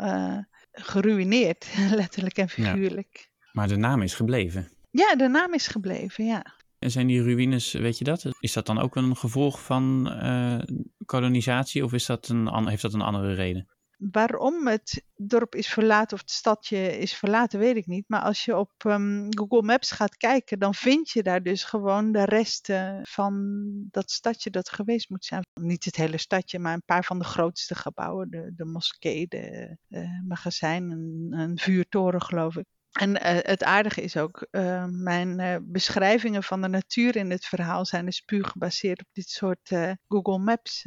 geruineerd, 0.75 1.67
letterlijk 1.91 2.39
en 2.39 2.49
figuurlijk. 2.49 3.29
Ja. 3.31 3.49
Maar 3.53 3.69
de 3.69 3.77
naam 3.77 4.03
is 4.03 4.15
gebleven. 4.15 4.69
Ja, 4.91 5.15
de 5.17 5.29
naam 5.29 5.55
is 5.55 5.67
gebleven, 5.67 6.25
ja. 6.25 6.45
En 6.79 6.91
zijn 6.91 7.07
die 7.07 7.23
ruïnes, 7.23 7.73
weet 7.73 7.99
je 7.99 8.05
dat? 8.05 8.27
Is 8.41 8.53
dat 8.53 8.67
dan 8.67 8.79
ook 8.79 8.97
een 8.97 9.17
gevolg 9.17 9.63
van 9.63 10.11
uh, 10.23 10.59
kolonisatie 11.07 11.85
of 11.85 11.93
is 11.93 12.07
dat 12.07 12.29
een, 12.29 12.69
heeft 12.69 12.83
dat 12.83 12.95
een 12.95 13.01
andere 13.01 13.35
reden? 13.35 13.69
Waarom 13.99 14.67
het 14.67 15.05
dorp 15.17 15.55
is 15.55 15.69
verlaten 15.69 16.17
of 16.17 16.21
het 16.21 16.31
stadje 16.31 16.99
is 16.99 17.15
verlaten, 17.15 17.59
weet 17.59 17.77
ik 17.77 17.87
niet. 17.87 18.05
Maar 18.09 18.21
als 18.21 18.45
je 18.45 18.57
op 18.57 18.73
um, 18.87 19.27
Google 19.37 19.63
Maps 19.63 19.91
gaat 19.91 20.17
kijken, 20.17 20.59
dan 20.59 20.75
vind 20.75 21.11
je 21.11 21.23
daar 21.23 21.43
dus 21.43 21.65
gewoon 21.65 22.13
de 22.13 22.25
resten 22.25 23.01
van 23.03 23.63
dat 23.91 24.11
stadje 24.11 24.51
dat 24.51 24.71
geweest 24.71 25.11
moet 25.11 25.25
zijn. 25.25 25.43
Niet 25.61 25.85
het 25.85 25.97
hele 25.97 26.19
stadje, 26.19 26.59
maar 26.59 26.75
een 26.75 26.85
paar 26.85 27.05
van 27.05 27.19
de 27.19 27.25
grootste 27.25 27.75
gebouwen. 27.75 28.31
De, 28.31 28.53
de 28.57 28.65
moskee, 28.65 29.27
de 29.29 29.77
uh, 29.89 30.09
magazijn, 30.29 30.91
een 31.31 31.59
vuurtoren 31.59 32.23
geloof 32.23 32.57
ik. 32.57 32.67
En 32.95 33.11
uh, 33.11 33.17
het 33.23 33.65
aardige 33.65 34.03
is 34.03 34.17
ook, 34.17 34.47
uh, 34.51 34.85
mijn 34.91 35.41
uh, 35.41 35.57
beschrijvingen 35.63 36.43
van 36.43 36.61
de 36.61 36.69
natuur 36.69 37.17
in 37.17 37.29
dit 37.29 37.45
verhaal 37.45 37.87
zijn 37.87 38.05
dus 38.05 38.21
puur 38.21 38.45
gebaseerd 38.45 39.01
op 39.01 39.09
dit 39.13 39.29
soort 39.29 39.71
Google 40.09 40.39
Maps 40.39 40.87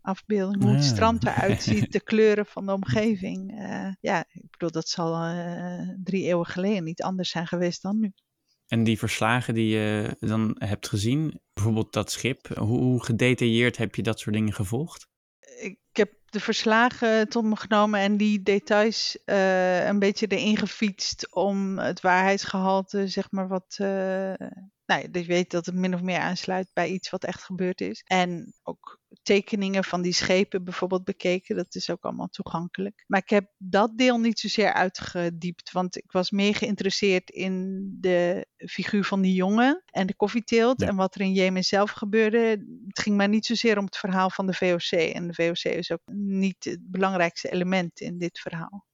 afbeeldingen. 0.00 0.66
Hoe 0.66 0.76
het 0.76 0.84
strand 0.84 1.26
eruit 1.26 1.62
ziet, 1.70 1.92
de 1.92 2.00
kleuren 2.00 2.46
van 2.46 2.66
de 2.66 2.72
omgeving. 2.72 3.52
ja, 4.00 4.24
ik 4.32 4.50
bedoel, 4.50 4.70
dat 4.70 4.88
zal 4.88 5.34
drie 6.02 6.24
eeuwen 6.24 6.46
geleden 6.46 6.84
niet 6.84 7.02
anders 7.02 7.30
zijn 7.30 7.46
geweest 7.46 7.82
dan 7.82 7.98
nu. 7.98 8.12
En 8.66 8.84
die 8.84 8.98
verslagen 8.98 9.54
die 9.54 9.68
je 9.68 10.16
dan 10.20 10.56
hebt 10.58 10.88
gezien, 10.88 11.40
bijvoorbeeld 11.52 11.92
dat 11.92 12.10
schip, 12.10 12.48
hoe, 12.56 12.78
hoe 12.78 13.04
gedetailleerd 13.04 13.76
heb 13.76 13.94
je 13.94 14.02
dat 14.02 14.18
soort 14.18 14.34
dingen 14.34 14.52
gevolgd? 14.52 15.08
ik 15.60 15.78
heb 15.92 16.12
de 16.30 16.40
verslagen 16.40 17.28
tot 17.28 17.44
me 17.44 17.56
genomen 17.56 18.00
en 18.00 18.16
die 18.16 18.42
details 18.42 19.18
uh, 19.26 19.86
een 19.86 19.98
beetje 19.98 20.26
erin 20.26 20.56
gefietst 20.56 21.34
om 21.34 21.78
het 21.78 22.00
waarheidsgehalte, 22.00 23.08
zeg 23.08 23.30
maar, 23.30 23.48
wat. 23.48 23.78
Uh, 23.80 24.32
nou, 24.90 25.08
je 25.12 25.24
weet 25.24 25.50
dat 25.50 25.66
het 25.66 25.74
min 25.74 25.94
of 25.94 26.02
meer 26.02 26.18
aansluit 26.18 26.70
bij 26.72 26.88
iets 26.88 27.10
wat 27.10 27.24
echt 27.24 27.44
gebeurd 27.44 27.80
is. 27.80 28.02
En 28.06 28.54
ook 28.62 29.00
tekeningen 29.22 29.84
van 29.84 30.02
die 30.02 30.12
schepen 30.12 30.64
bijvoorbeeld 30.64 31.04
bekeken. 31.04 31.56
Dat 31.56 31.74
is 31.74 31.90
ook 31.90 32.04
allemaal 32.04 32.28
toegankelijk. 32.28 33.04
Maar 33.06 33.20
ik 33.20 33.30
heb 33.30 33.50
dat 33.58 33.98
deel 33.98 34.18
niet 34.18 34.38
zozeer 34.38 34.72
uitgediept. 34.72 35.72
Want 35.72 35.96
ik 35.96 36.12
was 36.12 36.30
meer 36.30 36.54
geïnteresseerd 36.54 37.30
in 37.30 37.80
de 38.00 38.46
figuur 38.56 39.04
van 39.04 39.20
die 39.20 39.34
jongen 39.34 39.82
en 39.86 40.06
de 40.06 40.16
koffieteelt. 40.16 40.82
En 40.82 40.96
wat 40.96 41.14
er 41.14 41.20
in 41.20 41.32
Jemen 41.32 41.64
zelf 41.64 41.90
gebeurde. 41.90 42.38
Het 42.86 43.00
ging 43.00 43.16
mij 43.16 43.26
niet 43.26 43.46
zozeer 43.46 43.78
om 43.78 43.84
het 43.84 43.96
verhaal 43.96 44.30
van 44.30 44.46
de 44.46 44.54
VOC. 44.54 44.98
En 44.98 45.26
de 45.26 45.34
VOC 45.34 45.72
is 45.72 45.90
ook 45.90 46.02
niet 46.12 46.64
het 46.64 46.90
belangrijkste 46.90 47.50
element 47.50 48.00
in 48.00 48.18
dit 48.18 48.38
verhaal. 48.38 48.86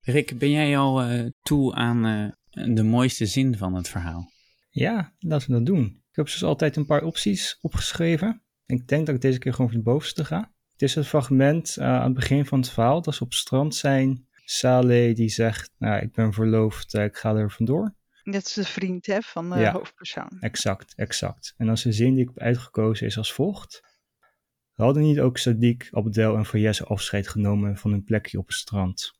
Rick, 0.00 0.38
ben 0.38 0.50
jij 0.50 0.78
al 0.78 1.10
uh, 1.10 1.28
toe 1.42 1.74
aan 1.74 2.06
uh, 2.06 2.74
de 2.74 2.82
mooiste 2.82 3.26
zin 3.26 3.56
van 3.56 3.74
het 3.74 3.88
verhaal? 3.88 4.30
Ja, 4.74 5.14
laten 5.18 5.48
we 5.48 5.54
dat 5.54 5.66
doen. 5.66 5.84
Ik 5.84 6.16
heb 6.16 6.24
dus 6.24 6.44
altijd 6.44 6.76
een 6.76 6.86
paar 6.86 7.02
opties 7.02 7.58
opgeschreven. 7.60 8.42
Ik 8.66 8.88
denk 8.88 9.06
dat 9.06 9.14
ik 9.14 9.20
deze 9.20 9.38
keer 9.38 9.52
gewoon 9.52 9.70
voor 9.70 9.78
de 9.78 9.84
bovenste 9.84 10.24
ga. 10.24 10.52
Het 10.72 10.82
is 10.82 10.94
het 10.94 11.06
fragment 11.06 11.76
uh, 11.78 11.84
aan 11.84 12.04
het 12.04 12.14
begin 12.14 12.46
van 12.46 12.60
het 12.60 12.70
verhaal 12.70 13.02
dat 13.02 13.14
ze 13.14 13.22
op 13.22 13.28
het 13.28 13.38
strand 13.38 13.74
zijn. 13.74 14.26
Saleh 14.44 15.14
die 15.14 15.28
zegt, 15.28 15.70
nou 15.78 16.02
ik 16.02 16.12
ben 16.12 16.32
verloofd, 16.32 16.94
uh, 16.94 17.04
ik 17.04 17.16
ga 17.16 17.34
er 17.34 17.50
vandoor. 17.50 17.94
Dat 18.22 18.46
is 18.46 18.52
de 18.52 18.64
vriend 18.64 19.06
hè, 19.06 19.20
van 19.20 19.50
de 19.50 19.58
Ja. 19.58 19.72
hoofdpersoon. 19.72 20.36
Exact, 20.40 20.94
exact. 20.96 21.54
En 21.56 21.68
als 21.68 21.82
de 21.82 21.92
zin 21.92 22.14
die 22.14 22.22
ik 22.22 22.28
heb 22.34 22.38
uitgekozen 22.38 23.06
is 23.06 23.18
als 23.18 23.32
volgt. 23.32 23.80
Hadden 24.72 25.02
niet 25.02 25.20
ook 25.20 25.38
Sadiq, 25.38 25.90
Abdel 25.90 26.36
en 26.36 26.46
Fayez 26.46 26.80
afscheid 26.82 27.28
genomen 27.28 27.76
van 27.76 27.90
hun 27.90 28.04
plekje 28.04 28.38
op 28.38 28.46
het 28.46 28.56
strand? 28.56 29.12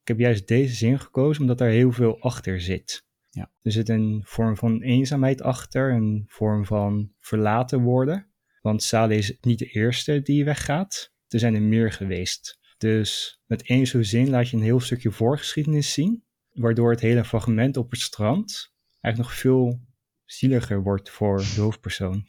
Ik 0.00 0.08
heb 0.08 0.18
juist 0.18 0.48
deze 0.48 0.74
zin 0.74 0.98
gekozen 1.00 1.40
omdat 1.42 1.58
daar 1.58 1.68
heel 1.68 1.92
veel 1.92 2.20
achter 2.20 2.60
zit. 2.60 3.05
Ja. 3.36 3.50
Er 3.62 3.72
zit 3.72 3.88
een 3.88 4.22
vorm 4.24 4.56
van 4.56 4.82
eenzaamheid 4.82 5.42
achter, 5.42 5.92
een 5.92 6.24
vorm 6.26 6.64
van 6.64 7.12
verlaten 7.18 7.82
worden. 7.82 8.26
Want 8.60 8.82
Saleh 8.82 9.18
is 9.18 9.38
niet 9.40 9.58
de 9.58 9.66
eerste 9.66 10.22
die 10.22 10.44
weggaat. 10.44 11.12
Er 11.28 11.38
zijn 11.38 11.54
er 11.54 11.62
meer 11.62 11.92
geweest. 11.92 12.58
Dus 12.78 13.40
met 13.46 13.62
één 13.62 13.86
zo'n 13.86 14.04
zin 14.04 14.30
laat 14.30 14.48
je 14.48 14.56
een 14.56 14.62
heel 14.62 14.80
stukje 14.80 15.10
voorgeschiedenis 15.10 15.92
zien. 15.92 16.24
Waardoor 16.52 16.90
het 16.90 17.00
hele 17.00 17.24
fragment 17.24 17.76
op 17.76 17.90
het 17.90 18.00
strand 18.00 18.74
eigenlijk 19.00 19.34
nog 19.34 19.40
veel 19.40 19.80
zieliger 20.24 20.82
wordt 20.82 21.10
voor 21.10 21.38
de 21.38 21.60
hoofdpersoon. 21.60 22.26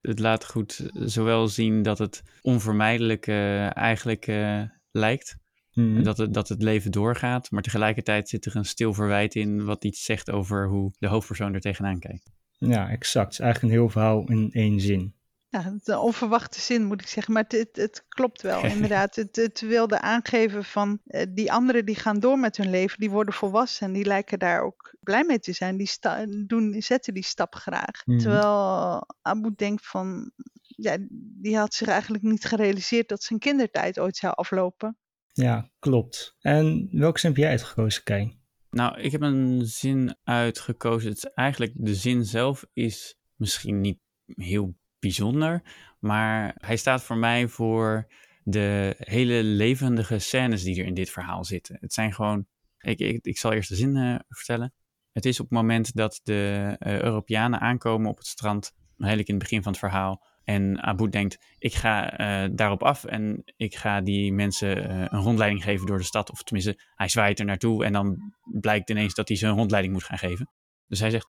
Het 0.00 0.18
laat 0.18 0.44
goed 0.44 0.90
zowel 0.92 1.48
zien 1.48 1.82
dat 1.82 1.98
het 1.98 2.22
onvermijdelijk 2.40 3.26
eh, 3.26 3.76
eigenlijk 3.76 4.26
eh, 4.26 4.62
lijkt. 4.90 5.36
Mhm. 5.74 6.02
Dat, 6.02 6.18
het, 6.18 6.34
dat 6.34 6.48
het 6.48 6.62
leven 6.62 6.90
doorgaat. 6.90 7.50
Maar 7.50 7.62
tegelijkertijd 7.62 8.28
zit 8.28 8.44
er 8.44 8.56
een 8.56 8.64
stil 8.64 8.94
verwijt 8.94 9.34
in 9.34 9.64
wat 9.64 9.84
iets 9.84 10.04
zegt 10.04 10.30
over 10.30 10.68
hoe 10.68 10.92
de 10.98 11.06
hoofdpersoon 11.06 11.54
er 11.54 11.60
tegenaan 11.60 11.98
kijkt. 11.98 12.30
Ja, 12.58 12.88
exact. 12.90 13.24
Het 13.24 13.32
is 13.32 13.40
eigenlijk 13.40 13.74
een 13.74 13.80
heel 13.80 13.90
verhaal 13.90 14.28
in 14.28 14.50
één 14.52 14.80
zin. 14.80 15.14
Ja, 15.48 15.62
het 15.62 15.80
is 15.80 15.86
een 15.86 15.98
onverwachte 15.98 16.60
zin 16.60 16.84
moet 16.84 17.00
ik 17.00 17.06
zeggen, 17.06 17.32
maar 17.32 17.42
het, 17.42 17.52
het, 17.52 17.76
het 17.76 18.04
klopt 18.08 18.42
wel 18.42 18.64
inderdaad. 18.74 19.16
Het, 19.16 19.36
het 19.36 19.60
wilde 19.60 20.00
aangeven 20.00 20.64
van 20.64 21.00
eh, 21.06 21.26
die 21.28 21.52
anderen 21.52 21.84
die 21.84 21.94
gaan 21.94 22.20
door 22.20 22.38
met 22.38 22.56
hun 22.56 22.70
leven, 22.70 22.98
die 22.98 23.10
worden 23.10 23.34
volwassen 23.34 23.86
en 23.86 23.92
die 23.92 24.04
lijken 24.04 24.38
daar 24.38 24.62
ook 24.62 24.94
blij 25.00 25.24
mee 25.24 25.38
te 25.38 25.52
zijn. 25.52 25.76
Die 25.76 25.86
sta- 25.86 26.26
doen, 26.46 26.74
zetten 26.78 27.14
die 27.14 27.24
stap 27.24 27.54
graag. 27.54 28.06
Mhm. 28.06 28.18
Terwijl 28.18 29.06
Abu 29.22 29.52
denkt 29.56 29.86
van, 29.86 30.32
ja, 30.62 30.96
die 31.40 31.56
had 31.56 31.74
zich 31.74 31.88
eigenlijk 31.88 32.22
niet 32.22 32.44
gerealiseerd 32.44 33.08
dat 33.08 33.22
zijn 33.22 33.38
kindertijd 33.38 33.98
ooit 33.98 34.16
zou 34.16 34.34
aflopen. 34.34 34.96
Ja, 35.32 35.70
klopt. 35.78 36.36
En 36.40 36.88
welke 36.90 37.18
zin 37.18 37.30
heb 37.30 37.38
jij 37.38 37.50
uitgekozen, 37.50 38.02
Kei? 38.02 38.40
Nou, 38.70 39.00
ik 39.00 39.12
heb 39.12 39.20
een 39.20 39.66
zin 39.66 40.16
uitgekozen. 40.24 41.08
Het 41.08 41.16
is 41.16 41.30
eigenlijk 41.30 41.72
de 41.74 41.94
zin 41.94 42.24
zelf 42.24 42.66
is 42.72 43.18
misschien 43.36 43.80
niet 43.80 43.98
heel 44.26 44.74
bijzonder, 44.98 45.62
maar 45.98 46.54
hij 46.56 46.76
staat 46.76 47.02
voor 47.02 47.16
mij 47.16 47.48
voor 47.48 48.12
de 48.44 48.94
hele 48.98 49.42
levendige 49.42 50.18
scènes 50.18 50.62
die 50.62 50.80
er 50.80 50.86
in 50.86 50.94
dit 50.94 51.10
verhaal 51.10 51.44
zitten. 51.44 51.76
Het 51.80 51.92
zijn 51.92 52.12
gewoon, 52.12 52.46
ik, 52.78 52.98
ik, 52.98 53.24
ik 53.24 53.38
zal 53.38 53.52
eerst 53.52 53.68
de 53.68 53.76
zin 53.76 53.96
eh, 53.96 54.14
vertellen. 54.28 54.74
Het 55.12 55.24
is 55.24 55.40
op 55.40 55.48
het 55.48 55.58
moment 55.58 55.94
dat 55.94 56.20
de 56.22 56.74
eh, 56.78 57.00
Europeanen 57.00 57.60
aankomen 57.60 58.10
op 58.10 58.16
het 58.16 58.26
strand, 58.26 58.72
eigenlijk 58.98 59.28
in 59.28 59.34
het 59.34 59.42
begin 59.42 59.62
van 59.62 59.72
het 59.72 59.80
verhaal. 59.80 60.24
En 60.44 60.82
Abu 60.82 61.08
denkt, 61.08 61.38
ik 61.58 61.74
ga 61.74 62.16
eh, 62.16 62.50
daarop 62.52 62.82
af 62.82 63.04
en 63.04 63.42
ik 63.56 63.76
ga 63.76 64.00
die 64.00 64.32
mensen 64.32 64.88
eh, 64.88 65.00
een 65.00 65.22
rondleiding 65.22 65.62
geven 65.62 65.86
door 65.86 65.98
de 65.98 66.04
stad. 66.04 66.30
Of 66.30 66.42
tenminste, 66.42 66.82
hij 66.94 67.08
zwaait 67.08 67.38
er 67.38 67.44
naartoe 67.44 67.84
en 67.84 67.92
dan 67.92 68.34
blijkt 68.60 68.90
ineens 68.90 69.14
dat 69.14 69.28
hij 69.28 69.36
ze 69.36 69.46
een 69.46 69.56
rondleiding 69.56 69.94
moet 69.94 70.04
gaan 70.04 70.18
geven. 70.18 70.50
Dus 70.86 71.00
hij 71.00 71.10
zegt, 71.10 71.30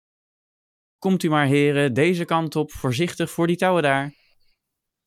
komt 0.98 1.24
u 1.24 1.30
maar 1.30 1.46
heren, 1.46 1.94
deze 1.94 2.26
kant 2.26 2.56
op, 2.56 2.72
voorzichtig 2.72 3.32
voor 3.32 3.48
die 3.48 3.56
touwen 3.56 3.84
daar. 3.84 4.14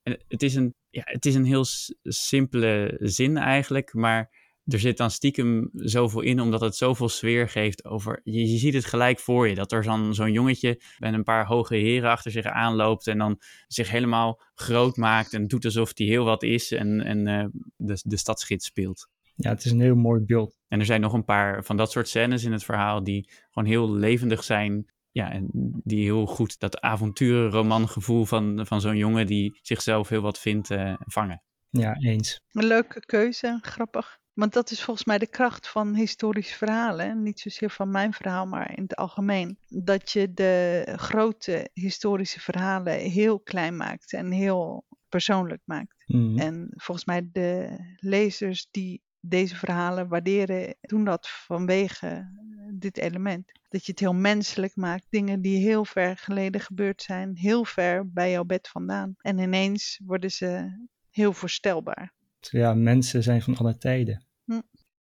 En 0.02 0.24
het 0.28 0.42
is 0.42 0.54
een, 0.54 0.74
ja, 0.90 1.02
het 1.04 1.26
is 1.26 1.34
een 1.34 1.44
heel 1.44 1.64
simpele 2.02 2.96
zin 2.98 3.36
eigenlijk, 3.36 3.94
maar 3.94 4.41
er 4.64 4.78
zit 4.78 4.96
dan 4.96 5.10
stiekem 5.10 5.70
zoveel 5.72 6.20
in, 6.20 6.40
omdat 6.40 6.60
het 6.60 6.76
zoveel 6.76 7.08
sfeer 7.08 7.48
geeft 7.48 7.84
over... 7.84 8.20
Je, 8.24 8.50
je 8.50 8.58
ziet 8.58 8.74
het 8.74 8.84
gelijk 8.84 9.18
voor 9.18 9.48
je, 9.48 9.54
dat 9.54 9.72
er 9.72 9.84
zo'n 9.84 10.14
zo'n 10.14 10.32
jongetje 10.32 10.82
met 10.98 11.14
een 11.14 11.22
paar 11.22 11.46
hoge 11.46 11.74
heren 11.76 12.10
achter 12.10 12.30
zich 12.30 12.44
aanloopt... 12.44 13.06
en 13.06 13.18
dan 13.18 13.40
zich 13.66 13.90
helemaal 13.90 14.40
groot 14.54 14.96
maakt 14.96 15.32
en 15.32 15.46
doet 15.46 15.64
alsof 15.64 15.90
hij 15.94 16.06
heel 16.06 16.24
wat 16.24 16.42
is 16.42 16.72
en, 16.72 17.00
en 17.00 17.26
eh, 17.26 17.46
de, 17.76 18.00
de 18.02 18.16
stadsgids 18.16 18.66
speelt. 18.66 19.08
Ja, 19.34 19.50
het 19.50 19.64
is 19.64 19.70
een 19.70 19.80
heel 19.80 19.94
mooi 19.94 20.20
beeld. 20.20 20.56
En 20.68 20.78
er 20.78 20.86
zijn 20.86 21.00
nog 21.00 21.12
een 21.12 21.24
paar 21.24 21.64
van 21.64 21.76
dat 21.76 21.90
soort 21.90 22.08
scènes 22.08 22.44
in 22.44 22.52
het 22.52 22.64
verhaal 22.64 23.04
die 23.04 23.30
gewoon 23.50 23.68
heel 23.68 23.92
levendig 23.92 24.44
zijn. 24.44 24.90
Ja, 25.10 25.32
en 25.32 25.48
die 25.84 26.04
heel 26.04 26.26
goed 26.26 26.58
dat 26.58 26.80
avonturenromangevoel 26.80 28.24
van, 28.24 28.66
van 28.66 28.80
zo'n 28.80 28.96
jongen 28.96 29.26
die 29.26 29.58
zichzelf 29.62 30.08
heel 30.08 30.20
wat 30.20 30.38
vindt 30.38 30.70
eh, 30.70 30.94
vangen. 30.98 31.42
Ja, 31.70 31.96
eens. 31.96 32.40
Een 32.52 32.66
leuke 32.66 33.00
keuze, 33.00 33.58
grappig. 33.62 34.20
Want 34.32 34.52
dat 34.52 34.70
is 34.70 34.82
volgens 34.82 35.06
mij 35.06 35.18
de 35.18 35.26
kracht 35.26 35.68
van 35.68 35.94
historische 35.94 36.56
verhalen. 36.56 37.22
Niet 37.22 37.40
zozeer 37.40 37.70
van 37.70 37.90
mijn 37.90 38.12
verhaal, 38.12 38.46
maar 38.46 38.76
in 38.76 38.82
het 38.82 38.96
algemeen. 38.96 39.58
Dat 39.68 40.10
je 40.10 40.32
de 40.32 40.84
grote 40.96 41.70
historische 41.72 42.40
verhalen 42.40 42.98
heel 42.98 43.40
klein 43.40 43.76
maakt 43.76 44.12
en 44.12 44.30
heel 44.30 44.84
persoonlijk 45.08 45.62
maakt. 45.64 46.04
Mhm. 46.06 46.38
En 46.38 46.68
volgens 46.74 47.06
mij 47.06 47.28
de 47.32 47.78
lezers 47.96 48.68
die 48.70 49.02
deze 49.20 49.56
verhalen 49.56 50.08
waarderen, 50.08 50.74
doen 50.80 51.04
dat 51.04 51.28
vanwege 51.28 52.30
dit 52.74 52.98
element. 52.98 53.52
Dat 53.68 53.86
je 53.86 53.90
het 53.90 54.00
heel 54.00 54.14
menselijk 54.14 54.76
maakt. 54.76 55.06
Dingen 55.08 55.40
die 55.40 55.66
heel 55.66 55.84
ver 55.84 56.16
geleden 56.16 56.60
gebeurd 56.60 57.02
zijn, 57.02 57.36
heel 57.36 57.64
ver 57.64 58.12
bij 58.12 58.30
jouw 58.30 58.44
bed 58.44 58.68
vandaan. 58.68 59.14
En 59.20 59.38
ineens 59.38 60.00
worden 60.04 60.30
ze 60.30 60.78
heel 61.10 61.32
voorstelbaar. 61.32 62.12
Ja, 62.50 62.74
mensen 62.74 63.22
zijn 63.22 63.42
van 63.42 63.56
alle 63.56 63.78
tijden. 63.78 64.26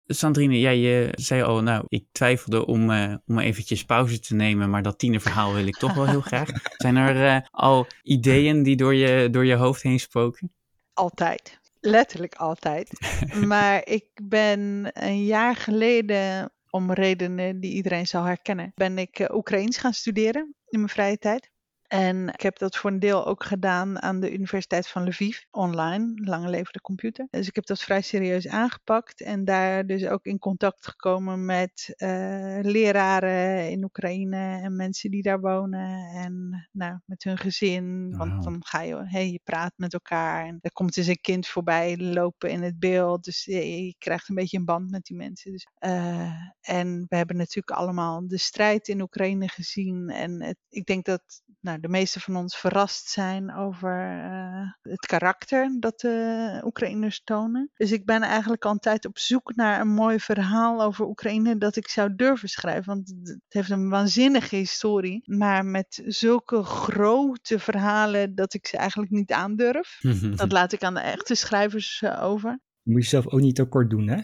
Sandrine, 0.08 0.60
jij 0.60 1.06
eh, 1.06 1.12
zei 1.16 1.42
al, 1.42 1.62
nou, 1.62 1.86
ik 1.88 2.06
twijfelde 2.12 2.66
om, 2.66 2.92
eh, 2.92 3.16
om 3.26 3.40
eventjes 3.40 3.86
pauze 3.86 4.20
te 4.20 4.36
nemen, 4.36 4.70
maar 4.70 4.82
dat 4.82 5.00
tienerverhaal 5.00 5.54
wil 5.54 5.68
ik 5.68 5.78
toch 5.78 5.94
wel 5.94 6.08
heel 6.08 6.22
graag. 6.22 6.50
Zijn 6.84 6.96
er 6.96 7.36
eh, 7.36 7.48
al 7.52 7.88
ideeën 8.04 8.64
die 8.64 8.76
door 8.76 8.96
je, 8.96 9.30
door 9.30 9.46
je 9.46 9.56
hoofd 9.56 9.82
heen 9.82 10.00
spoken? 10.00 10.52
Altijd. 10.94 11.60
Letterlijk 11.80 12.36
altijd. 12.36 12.90
maar 13.48 13.88
ik 13.88 14.06
ben 14.24 14.90
een 14.94 15.26
jaar 15.26 15.56
geleden, 15.56 16.52
om 16.70 16.92
redenen 16.92 17.60
die 17.60 17.74
iedereen 17.74 18.08
zal 18.08 18.24
herkennen, 18.24 18.72
ben 18.76 18.98
ik 18.98 19.30
Oekraïens 19.34 19.78
gaan 19.78 19.94
studeren 19.94 20.56
in 20.70 20.80
mijn 20.80 20.92
vrije 20.92 21.18
tijd. 21.18 21.50
En 21.88 22.28
ik 22.28 22.42
heb 22.42 22.58
dat 22.58 22.78
voor 22.78 22.92
een 22.92 23.00
deel 23.00 23.26
ook 23.26 23.44
gedaan 23.44 24.02
aan 24.02 24.20
de 24.20 24.34
Universiteit 24.34 24.88
van 24.88 25.08
Lviv, 25.08 25.40
online, 25.52 26.12
lange 26.16 26.50
leven 26.50 26.74
de 26.74 26.82
computer. 26.82 27.28
Dus 27.30 27.48
ik 27.48 27.56
heb 27.56 27.66
dat 27.66 27.82
vrij 27.82 28.02
serieus 28.02 28.48
aangepakt 28.48 29.22
en 29.22 29.46
daar 29.46 29.86
dus 29.86 30.08
ook 30.08 30.26
in 30.26 30.40
contact 30.40 30.88
gekomen 30.88 31.46
met 31.46 31.94
eh, 31.96 32.60
leraren 32.62 33.70
in 33.70 33.84
Oekraïne 33.84 34.60
en 34.62 34.76
mensen 34.76 35.12
die 35.12 35.22
daar 35.22 35.40
wonen 35.40 36.10
en 36.14 36.68
nou, 36.72 37.00
met 37.06 37.24
hun 37.24 37.38
gezin. 37.38 38.18
Want 38.18 38.44
dan 38.44 38.66
ga 38.66 38.82
je, 38.82 38.96
hey, 39.06 39.32
je 39.32 39.40
praat 39.44 39.74
met 39.76 39.94
elkaar 39.94 40.46
en 40.46 40.58
er 40.62 40.72
komt 40.72 40.94
dus 40.94 41.08
een 41.08 41.22
kind 41.22 41.48
voorbij 41.48 41.98
lopen 41.98 42.50
in 42.50 42.62
het 42.62 42.80
beeld. 42.80 43.24
Dus 43.24 43.44
je, 43.44 43.86
je 43.86 43.96
krijgt 43.98 44.30
een 44.30 44.36
beetje 44.36 44.58
een 44.58 44.66
band 44.66 44.92
met 44.92 45.06
die 45.06 45.18
mensen. 45.18 45.52
Dus, 45.52 45.68
eh, 45.74 46.32
en 46.62 47.06
we 47.08 47.16
hebben 47.16 47.38
natuurlijk 47.38 47.78
allemaal 47.78 48.28
de 48.28 48.38
strijd 48.38 48.88
in 48.88 49.02
Oekraïne 49.02 49.48
gezien. 49.48 50.10
En 50.10 50.44
het, 50.44 50.58
ik 50.70 50.86
denk 50.86 51.06
dat 51.06 51.44
nou, 51.66 51.80
de 51.80 51.88
meeste 51.88 52.20
van 52.20 52.36
ons 52.36 52.58
verrast 52.58 53.10
zijn 53.10 53.56
over 53.56 54.22
eh, 54.24 54.92
het 54.92 55.06
karakter 55.06 55.78
dat 55.80 56.00
de 56.00 56.62
Oekraïners 56.64 57.22
tonen. 57.24 57.72
Dus 57.74 57.92
ik 57.92 58.06
ben 58.06 58.22
eigenlijk 58.22 58.66
altijd 58.66 59.06
op 59.06 59.18
zoek 59.18 59.56
naar 59.56 59.82
een 59.82 59.94
mooi 59.94 60.20
verhaal 60.20 60.82
over 60.82 61.06
Oekraïne 61.06 61.58
dat 61.58 61.76
ik 61.76 61.88
zou 61.88 62.16
durven 62.16 62.50
schrijven. 62.50 62.86
Want 62.86 63.14
het 63.24 63.40
heeft 63.50 63.70
een 63.70 63.90
waanzinnige 63.90 64.56
historie, 64.56 65.22
maar 65.26 65.66
met 65.66 66.04
zulke 66.06 66.64
grote 66.64 67.60
verhalen 67.60 68.36
dat 68.36 68.54
ik 68.54 68.68
ze 68.68 68.78
eigenlijk 68.78 69.12
niet 69.12 69.32
aandurf. 69.32 70.00
Dat 70.36 70.52
laat 70.52 70.74
ik 70.74 70.84
aan 70.84 70.94
de 70.94 71.00
echte 71.00 71.36
schrijvers 71.36 72.02
uh, 72.02 72.24
over. 72.24 72.60
Je 72.82 72.92
moet 72.92 73.02
jezelf 73.02 73.28
ook 73.28 73.40
niet 73.40 73.56
te 73.56 73.66
kort 73.66 73.90
doen, 73.90 74.08
hè? 74.08 74.22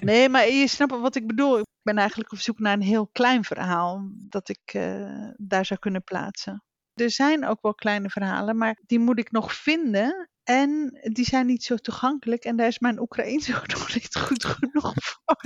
nee, 0.00 0.28
maar 0.28 0.48
je 0.48 0.68
snapt 0.68 1.00
wat 1.00 1.16
ik 1.16 1.26
bedoel. 1.26 1.62
Ik 1.86 1.92
ben 1.92 2.00
eigenlijk 2.00 2.32
op 2.32 2.38
zoek 2.38 2.58
naar 2.58 2.72
een 2.72 2.82
heel 2.82 3.06
klein 3.06 3.44
verhaal 3.44 4.10
dat 4.12 4.48
ik 4.48 4.74
uh, 4.74 5.30
daar 5.36 5.64
zou 5.66 5.80
kunnen 5.80 6.04
plaatsen. 6.04 6.64
Er 6.94 7.10
zijn 7.10 7.46
ook 7.46 7.62
wel 7.62 7.74
kleine 7.74 8.10
verhalen, 8.10 8.56
maar 8.56 8.78
die 8.86 8.98
moet 8.98 9.18
ik 9.18 9.30
nog 9.30 9.54
vinden. 9.54 10.30
En 10.46 10.98
die 11.02 11.24
zijn 11.24 11.46
niet 11.46 11.64
zo 11.64 11.76
toegankelijk. 11.76 12.44
En 12.44 12.56
daar 12.56 12.66
is 12.66 12.78
mijn 12.78 13.00
Oekraïens 13.00 13.54
ook 13.56 13.66
nog 13.66 13.94
niet 13.94 14.16
goed 14.16 14.44
genoeg 14.44 14.94
voor. 14.96 15.36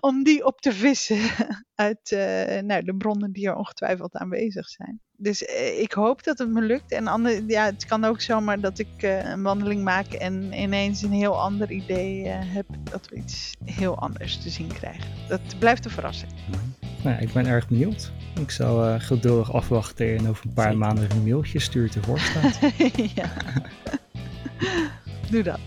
om 0.08 0.22
die 0.22 0.44
op 0.44 0.60
te 0.60 0.72
vissen 0.72 1.20
uit 1.74 2.10
uh, 2.10 2.60
nou, 2.60 2.84
de 2.84 2.94
bronnen 2.98 3.32
die 3.32 3.46
er 3.46 3.56
ongetwijfeld 3.56 4.16
aanwezig 4.16 4.68
zijn. 4.68 5.00
Dus 5.12 5.42
uh, 5.42 5.80
ik 5.80 5.92
hoop 5.92 6.22
dat 6.22 6.38
het 6.38 6.48
me 6.48 6.60
lukt. 6.60 6.92
En 6.92 7.06
ander, 7.06 7.42
ja, 7.46 7.64
het 7.64 7.84
kan 7.84 8.04
ook 8.04 8.20
zomaar 8.20 8.60
dat 8.60 8.78
ik 8.78 9.02
uh, 9.02 9.30
een 9.30 9.42
wandeling 9.42 9.82
maak 9.82 10.12
en 10.12 10.52
ineens 10.52 11.02
een 11.02 11.12
heel 11.12 11.40
ander 11.40 11.70
idee 11.70 12.26
heb. 12.28 12.66
Dat 12.90 13.08
we 13.08 13.16
iets 13.16 13.54
heel 13.64 13.98
anders 13.98 14.42
te 14.42 14.50
zien 14.50 14.72
krijgen. 14.72 15.10
Dat 15.28 15.58
blijft 15.58 15.84
een 15.84 15.90
verrassing. 15.90 16.32
Nou, 17.06 17.18
ik 17.18 17.32
ben 17.32 17.46
erg 17.46 17.68
benieuwd. 17.68 18.12
Ik 18.40 18.50
zal 18.50 18.88
uh, 18.88 18.94
geduldig 18.98 19.52
afwachten 19.52 20.16
en 20.16 20.28
over 20.28 20.46
een 20.46 20.52
paar 20.52 20.64
Zeker. 20.64 20.78
maanden 20.78 21.10
een 21.10 21.22
mailtje 21.22 21.58
stuurt 21.58 21.94
ervoor 21.94 22.18
staat. 22.18 22.58
ja. 23.14 23.30
Doe 25.30 25.42
dat. 25.42 25.60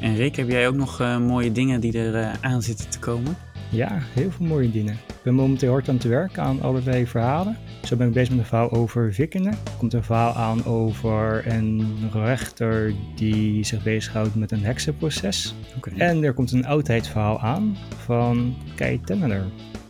En 0.00 0.16
Rick, 0.16 0.36
heb 0.36 0.48
jij 0.48 0.68
ook 0.68 0.74
nog 0.74 1.00
uh, 1.00 1.18
mooie 1.18 1.52
dingen 1.52 1.80
die 1.80 1.98
er 1.98 2.14
uh, 2.14 2.32
aan 2.40 2.62
zitten 2.62 2.88
te 2.88 2.98
komen? 2.98 3.36
Ja, 3.70 3.98
heel 4.12 4.30
veel 4.30 4.46
mooie 4.46 4.70
dingen. 4.70 4.92
Ik 4.92 5.22
ben 5.22 5.34
momenteel 5.34 5.70
hard 5.70 5.88
aan 5.88 5.94
het 5.94 6.04
werken 6.04 6.42
aan 6.42 6.62
allerlei 6.62 7.06
verhalen. 7.06 7.56
Zo 7.82 7.96
ben 7.96 8.06
ik 8.06 8.12
bezig 8.12 8.30
met 8.30 8.38
een 8.38 8.44
verhaal 8.44 8.70
over 8.70 9.14
vikingen. 9.14 9.52
Er 9.52 9.76
komt 9.78 9.92
een 9.92 10.04
verhaal 10.04 10.34
aan 10.34 10.64
over 10.64 11.46
een 11.46 11.98
rechter 12.12 12.94
die 13.14 13.64
zich 13.64 13.82
bezighoudt 13.82 14.34
met 14.34 14.52
een 14.52 14.64
heksenproces. 14.64 15.54
Okay. 15.76 15.94
En 15.96 16.24
er 16.24 16.32
komt 16.32 16.52
een 16.52 16.66
oudheidsverhaal 16.66 17.40
aan 17.40 17.76
van 17.96 18.54
Kei 18.74 19.00
Tenneler. 19.00 19.44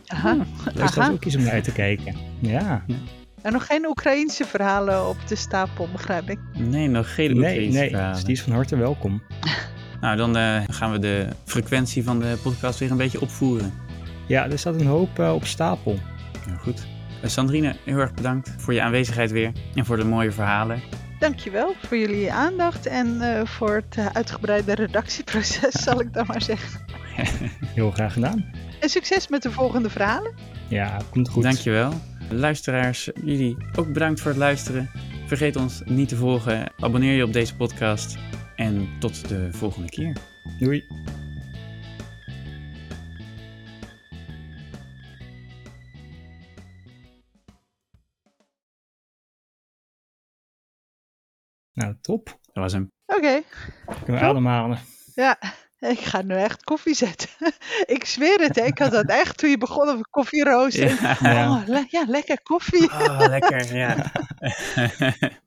Aha. 0.07 0.37
Dus 0.63 0.73
dat 0.73 0.97
is 0.97 1.09
ook 1.09 1.25
iets 1.25 1.35
om 1.35 1.43
naar 1.43 1.51
uit 1.51 1.63
te 1.63 1.71
kijken. 1.71 2.15
Ja. 2.39 2.83
En 3.41 3.53
nog 3.53 3.65
geen 3.65 3.85
Oekraïense 3.85 4.45
verhalen 4.45 5.07
op 5.09 5.17
de 5.27 5.35
stapel, 5.35 5.89
begrijp 5.91 6.29
ik? 6.29 6.39
Nee, 6.53 6.87
nog 6.87 7.15
geen 7.15 7.31
Oekraïense 7.31 7.61
nee, 7.61 7.79
nee. 7.79 7.89
verhalen. 7.89 8.13
Dus 8.13 8.23
die 8.23 8.33
is 8.33 8.41
van 8.41 8.53
harte 8.53 8.77
welkom. 8.77 9.21
nou, 10.01 10.17
dan 10.17 10.37
uh, 10.37 10.61
gaan 10.67 10.91
we 10.91 10.99
de 10.99 11.27
frequentie 11.45 12.03
van 12.03 12.19
de 12.19 12.37
podcast 12.43 12.79
weer 12.79 12.91
een 12.91 12.97
beetje 12.97 13.21
opvoeren. 13.21 13.73
Ja, 14.27 14.49
er 14.49 14.59
staat 14.59 14.79
een 14.79 14.87
hoop 14.87 15.19
uh, 15.19 15.33
op 15.33 15.45
stapel. 15.45 15.99
Ja, 16.47 16.55
goed. 16.55 16.85
Uh, 17.23 17.29
Sandrine, 17.29 17.75
heel 17.85 17.97
erg 17.97 18.13
bedankt 18.13 18.53
voor 18.57 18.73
je 18.73 18.81
aanwezigheid 18.81 19.31
weer 19.31 19.51
en 19.75 19.85
voor 19.85 19.97
de 19.97 20.05
mooie 20.05 20.31
verhalen. 20.31 20.81
Dankjewel 21.19 21.75
voor 21.85 21.97
jullie 21.97 22.31
aandacht 22.31 22.85
en 22.85 23.07
uh, 23.07 23.45
voor 23.45 23.83
het 23.89 24.13
uitgebreide 24.13 24.75
redactieproces, 24.75 25.73
zal 25.83 25.99
ik 25.99 26.13
dan 26.13 26.25
maar 26.27 26.41
zeggen. 26.41 26.85
heel 27.75 27.91
graag 27.91 28.13
gedaan. 28.13 28.45
En 28.79 28.89
succes 28.89 29.27
met 29.27 29.43
de 29.43 29.51
volgende 29.51 29.89
verhalen. 29.89 30.35
Ja, 30.69 31.01
komt 31.09 31.29
goed. 31.29 31.43
Dankjewel. 31.43 31.93
Luisteraars, 32.31 33.09
jullie 33.23 33.57
ook 33.75 33.93
bedankt 33.93 34.21
voor 34.21 34.31
het 34.31 34.39
luisteren. 34.39 34.89
Vergeet 35.25 35.55
ons 35.55 35.81
niet 35.85 36.09
te 36.09 36.15
volgen. 36.15 36.73
Abonneer 36.77 37.15
je 37.15 37.23
op 37.23 37.33
deze 37.33 37.55
podcast. 37.55 38.17
En 38.55 38.89
tot 38.99 39.29
de 39.29 39.53
volgende 39.53 39.89
keer. 39.89 40.17
Doei. 40.59 40.83
Nou, 51.73 51.95
top. 52.01 52.25
Dat 52.25 52.63
was 52.63 52.73
hem. 52.73 52.91
Oké. 53.05 53.19
Okay. 53.19 53.43
Kunnen 54.03 54.21
we 54.21 54.27
ademhalen. 54.27 54.79
Ja. 55.15 55.39
Ik 55.93 55.99
ga 55.99 56.21
nu 56.21 56.35
echt 56.35 56.63
koffie 56.63 56.95
zetten. 56.95 57.29
ik 57.95 58.05
zweer 58.05 58.39
het, 58.39 58.55
hè. 58.55 58.63
ik 58.63 58.79
had 58.79 58.91
dat 58.91 59.09
echt 59.09 59.37
toen 59.37 59.49
je 59.49 59.57
begon 59.57 59.89
over 59.89 60.07
koffieroos. 60.09 60.75
Ja, 60.75 61.17
ja. 61.21 61.49
Oh, 61.49 61.67
le 61.67 61.85
ja 61.89 62.03
lekker 62.07 62.41
koffie. 62.43 62.91
Oh, 62.91 63.19
lekker, 63.19 63.75
ja. 63.75 64.11